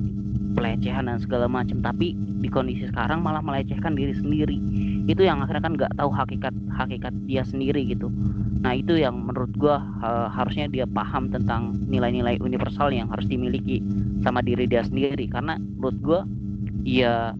[0.57, 4.57] pelecehan dan segala macam, tapi di kondisi sekarang malah melecehkan diri sendiri.
[5.05, 8.09] Itu yang akhirnya kan nggak tahu hakikat hakikat dia sendiri gitu.
[8.57, 13.85] Nah, itu yang menurut gua eh, harusnya dia paham tentang nilai-nilai universal yang harus dimiliki
[14.25, 16.19] sama diri dia sendiri karena menurut gua
[16.81, 17.37] ya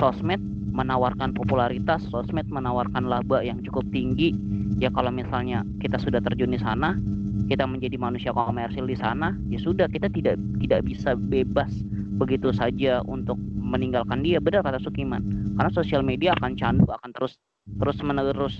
[0.00, 0.40] sosmed
[0.70, 4.34] menawarkan popularitas, sosmed menawarkan laba yang cukup tinggi.
[4.78, 6.96] Ya kalau misalnya kita sudah terjun di sana,
[7.50, 11.70] kita menjadi manusia komersil di sana, ya sudah kita tidak tidak bisa bebas
[12.20, 14.38] begitu saja untuk meninggalkan dia.
[14.38, 15.54] Benar kata Sukiman.
[15.58, 17.36] Karena sosial media akan candu, akan terus
[17.78, 18.54] terus menerus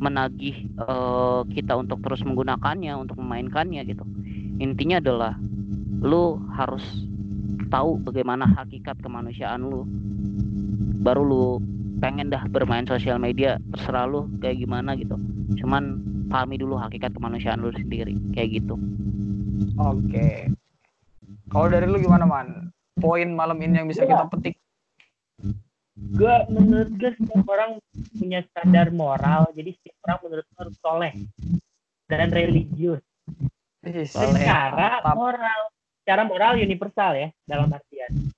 [0.00, 4.04] menagih eh, kita untuk terus menggunakannya, untuk memainkannya gitu.
[4.60, 5.32] Intinya adalah
[6.00, 6.82] lu harus
[7.70, 9.86] tahu bagaimana hakikat kemanusiaan lu
[11.00, 11.44] baru lu
[12.00, 15.16] pengen dah bermain sosial media terserah lu kayak gimana gitu.
[15.60, 18.76] Cuman pahami dulu hakikat kemanusiaan lu sendiri kayak gitu.
[19.76, 20.48] Oke.
[21.50, 22.70] Kalau dari lu gimana man?
[23.00, 24.60] Poin malam ini yang bisa kita petik.
[26.00, 27.76] Gue menurut gue setiap orang
[28.16, 31.12] punya standar moral, jadi setiap orang menurut gue harus soleh
[32.08, 33.02] dan religius.
[33.84, 35.60] Secara moral,
[36.00, 38.32] secara moral universal ya dalam artian.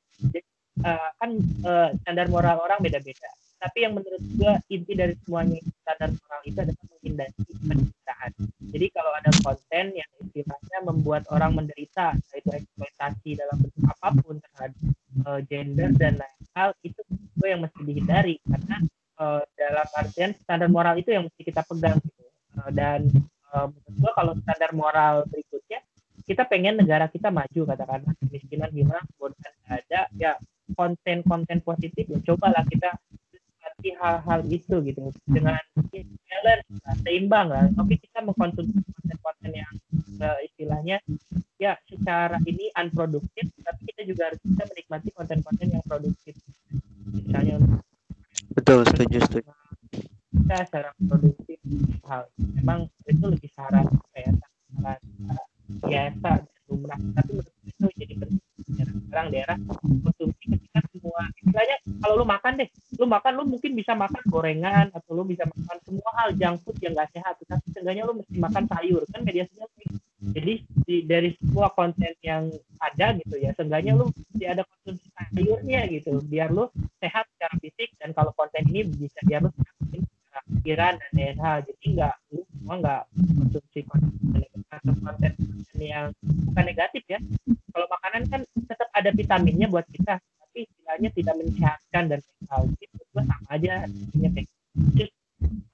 [0.82, 3.30] Eh, kan eh, standar moral orang beda-beda.
[3.62, 8.30] Tapi yang menurut gue inti dari semuanya standar moral itu adalah menghindari penderitaan.
[8.74, 14.36] Jadi kalau ada konten yang istilahnya membuat orang menderita, yaitu eksploitasi dalam bentuk apa pun
[14.42, 14.82] terhadap
[15.22, 17.00] eh, gender dan lain hal, itu
[17.38, 18.76] gue yang mesti dihindari karena
[19.22, 22.26] eh, dalam artian standar moral itu yang mesti kita pegang gitu.
[22.58, 23.06] Eh, dan
[23.54, 25.78] eh, menurut gua kalau standar moral berikutnya
[26.26, 30.32] kita pengen negara kita maju katakanlah kemiskinan gimana nggak ada ya
[30.76, 32.90] konten-konten positif ya cobalah kita
[33.32, 35.00] nikmati hal-hal itu gitu.
[35.26, 37.64] Dengan balance lah, seimbang lah.
[37.78, 39.72] Oke kita mengkonsumsi konten-konten yang
[40.22, 40.96] eh, istilahnya
[41.58, 46.34] ya secara ini unproduktif tapi kita juga harus bisa menikmati konten-konten yang produktif.
[47.10, 47.58] Misalnya
[48.52, 49.50] Betul, setuju, setuju.
[50.32, 51.60] kita secara produktif
[52.08, 55.46] hal memang itu lebih saran apa ya saran uh,
[55.84, 56.30] biasa
[56.68, 59.56] lumrah tapi menurut itu jadi penting sekarang daerah
[60.02, 64.86] konsumsi ketika semua istilahnya kalau lu makan deh lu makan lu mungkin bisa makan gorengan
[64.92, 68.36] atau lu bisa makan semua hal junk food yang gak sehat tapi seenggaknya lu mesti
[68.40, 69.96] makan sayur kan media sosial gitu.
[70.32, 70.54] jadi
[70.88, 72.48] di, dari semua konten yang
[72.80, 76.70] ada gitu ya seenggaknya lu mesti ada konsumsi sayurnya gitu biar lu
[77.02, 81.58] sehat secara fisik dan kalau konten ini bisa biar lu sehat pikiran dan hal.
[81.66, 83.02] Jadi nggak lu semua nggak
[83.36, 85.32] konsumsi konten atau konten
[85.76, 86.08] yang
[86.48, 87.18] bukan negatif ya
[87.70, 92.18] kalau makanan kan tetap ada vitaminnya buat kita tapi istilahnya tidak menyehatkan dan
[92.48, 93.72] menurut gua sama aja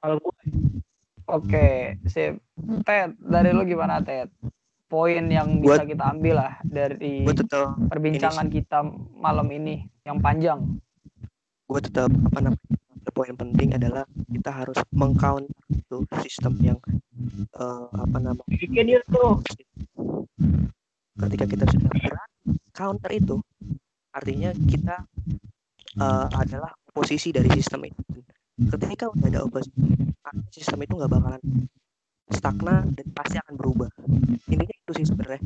[0.00, 0.34] kalau gua
[1.28, 2.40] Oke, sip.
[2.88, 4.32] Ted, dari lu gimana Ted?
[4.88, 8.80] Poin yang bisa Buat- kita ambil lah dari Gue tetap, perbincangan kita
[9.12, 10.56] malam ini yang panjang.
[11.68, 12.67] gue tetap apa namanya?
[13.18, 16.78] Poin penting adalah kita harus mengcounter itu sistem yang
[17.58, 18.46] eh, apa namanya?
[21.18, 22.38] ketika kita sudah berani
[22.70, 23.42] counter itu
[24.14, 25.02] artinya kita
[25.98, 28.22] eh, adalah oposisi dari sistem itu.
[28.54, 29.74] Ketika udah ada oposisi
[30.54, 31.42] sistem itu nggak bakalan
[32.30, 33.90] stagnan dan pasti akan berubah.
[34.46, 35.42] Intinya itu sih sebenarnya.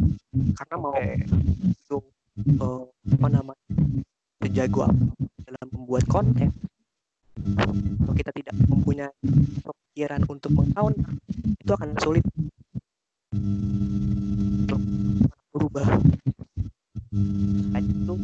[0.61, 1.97] Karena mau itu
[2.37, 2.85] eh,
[3.17, 3.65] apa namanya
[4.45, 5.01] sejago apa
[5.49, 6.53] dalam membuat konten
[8.03, 9.11] kalau kita tidak mempunyai
[9.63, 11.11] pemikiran untuk mengcounter
[11.59, 12.25] itu akan sulit.
[13.33, 14.83] Untuk
[15.53, 15.89] berubah
[17.77, 18.15] itu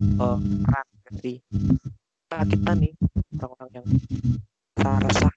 [0.00, 2.92] peran dari kita, kita nih
[3.40, 3.86] orang-orang yang
[4.80, 5.28] rasa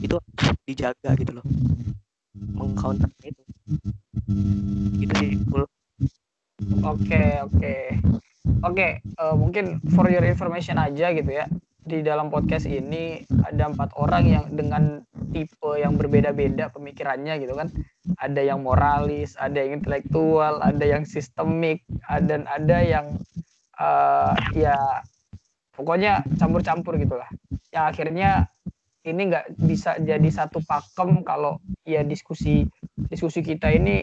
[0.00, 0.16] itu
[0.64, 1.46] dijaga gitu loh.
[2.56, 3.42] Mengcounter itu.
[5.00, 5.64] Gitu sih Kul.
[6.82, 7.22] Oke,
[8.62, 8.76] oke.
[8.76, 11.44] Oke, eh, mungkin for your information aja gitu ya.
[11.86, 17.70] Di dalam podcast ini ada empat orang yang dengan tipe yang berbeda-beda pemikirannya gitu kan.
[18.18, 21.86] Ada yang moralis, ada yang intelektual, ada yang sistemik,
[22.26, 23.06] dan ada yang
[23.78, 24.76] eh, ya
[25.76, 27.28] pokoknya campur-campur gitulah.
[27.70, 28.30] Yang akhirnya
[29.06, 32.66] ini nggak bisa jadi satu pakem kalau ya diskusi
[33.06, 34.02] diskusi kita ini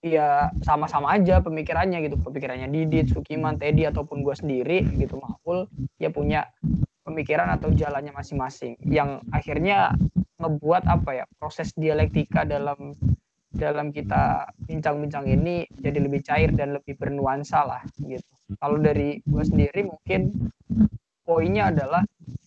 [0.00, 2.16] ya sama-sama aja pemikirannya gitu.
[2.20, 5.68] Pemikirannya Didit, Sukiman, Teddy ataupun gue sendiri gitu Maul
[6.00, 6.48] ya punya
[7.04, 9.92] pemikiran atau jalannya masing-masing yang akhirnya
[10.40, 12.96] ngebuat apa ya proses dialektika dalam
[13.50, 18.24] dalam kita bincang-bincang ini jadi lebih cair dan lebih bernuansa lah gitu.
[18.56, 20.50] Kalau dari gue sendiri mungkin
[21.26, 22.02] poinnya adalah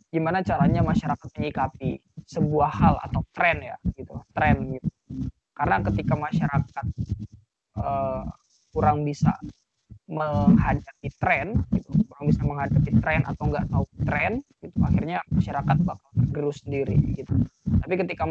[0.09, 4.89] gimana caranya masyarakat menyikapi sebuah hal atau tren ya gitu tren gitu.
[5.53, 6.85] Karena ketika masyarakat
[7.83, 8.23] eh,
[8.73, 9.35] kurang bisa
[10.07, 11.91] menghadapi tren gitu.
[12.11, 14.77] Kurang bisa menghadapi tren atau nggak tahu tren gitu.
[14.83, 17.33] Akhirnya masyarakat bakal tergerus sendiri gitu.
[17.83, 18.25] Tapi ketika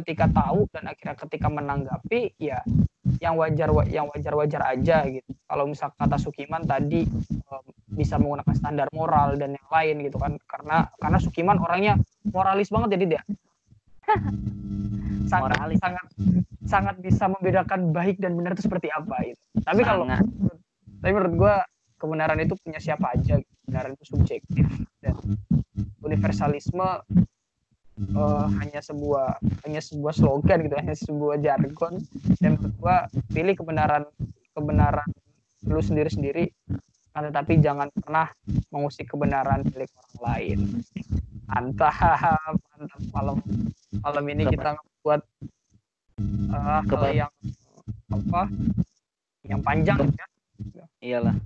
[0.00, 2.62] ketika tahu dan akhirnya ketika menanggapi ya
[3.18, 5.30] yang wajar yang wajar wajar aja gitu.
[5.48, 7.08] Kalau misal kata Sukiman tadi
[7.88, 10.38] bisa menggunakan standar moral dan yang lain gitu kan.
[10.46, 11.98] Karena karena Sukiman orangnya
[12.30, 13.22] moralis banget jadi dia
[15.32, 15.78] sangat Moralis.
[15.82, 16.06] sangat
[16.68, 19.40] sangat bisa membedakan baik dan benar itu seperti apa gitu.
[19.64, 20.04] Tapi kalau
[21.00, 21.54] tapi menurut gua
[21.98, 23.52] kebenaran itu punya siapa aja, gitu.
[23.64, 24.66] kebenaran itu subjektif
[25.00, 25.16] dan
[26.04, 26.88] universalisme
[27.98, 31.98] eh, hanya sebuah hanya sebuah slogan gitu, hanya sebuah jargon
[32.38, 32.96] dan menurut gua
[33.32, 34.04] pilih kebenaran
[34.52, 35.08] kebenaran
[35.66, 36.52] lu sendiri-sendiri
[37.10, 38.30] kan tetapi jangan pernah
[38.70, 40.58] mengusik kebenaran milik orang lain.
[41.50, 41.90] Mantap,
[42.70, 43.38] mantap malam
[44.04, 45.24] malam ini kita buat
[46.52, 47.32] hal Keba- yang
[48.10, 48.42] apa
[49.46, 49.98] yang panjang
[50.74, 51.36] ya Iyalah.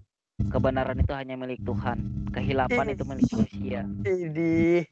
[0.49, 1.99] Kebenaran itu hanya milik Tuhan.
[2.33, 3.85] Kehilapan itu milik manusia.
[4.03, 4.83] Jadi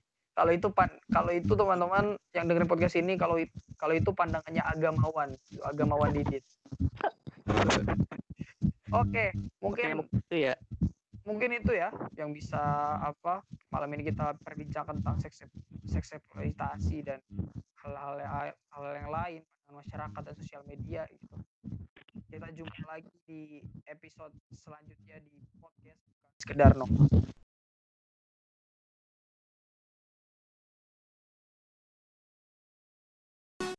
[0.40, 3.36] kalau itu pan kalau itu teman-teman yang dengerin podcast ini kalau
[3.76, 5.36] kalau itu pandangannya agamawan
[5.68, 6.40] agamawan didit
[9.00, 9.24] oke
[9.60, 10.54] mungkin itu ya
[11.24, 12.60] mungkin itu ya yang bisa
[13.00, 15.46] apa malam ini kita perbincangkan tentang seks
[17.04, 17.20] dan
[17.80, 18.16] hal-hal
[18.52, 21.36] hal yang lain pandangan masyarakat dan sosial media gitu.
[22.30, 26.02] Kita jumpa lagi di episode selanjutnya di podcast
[26.42, 26.86] sekedar no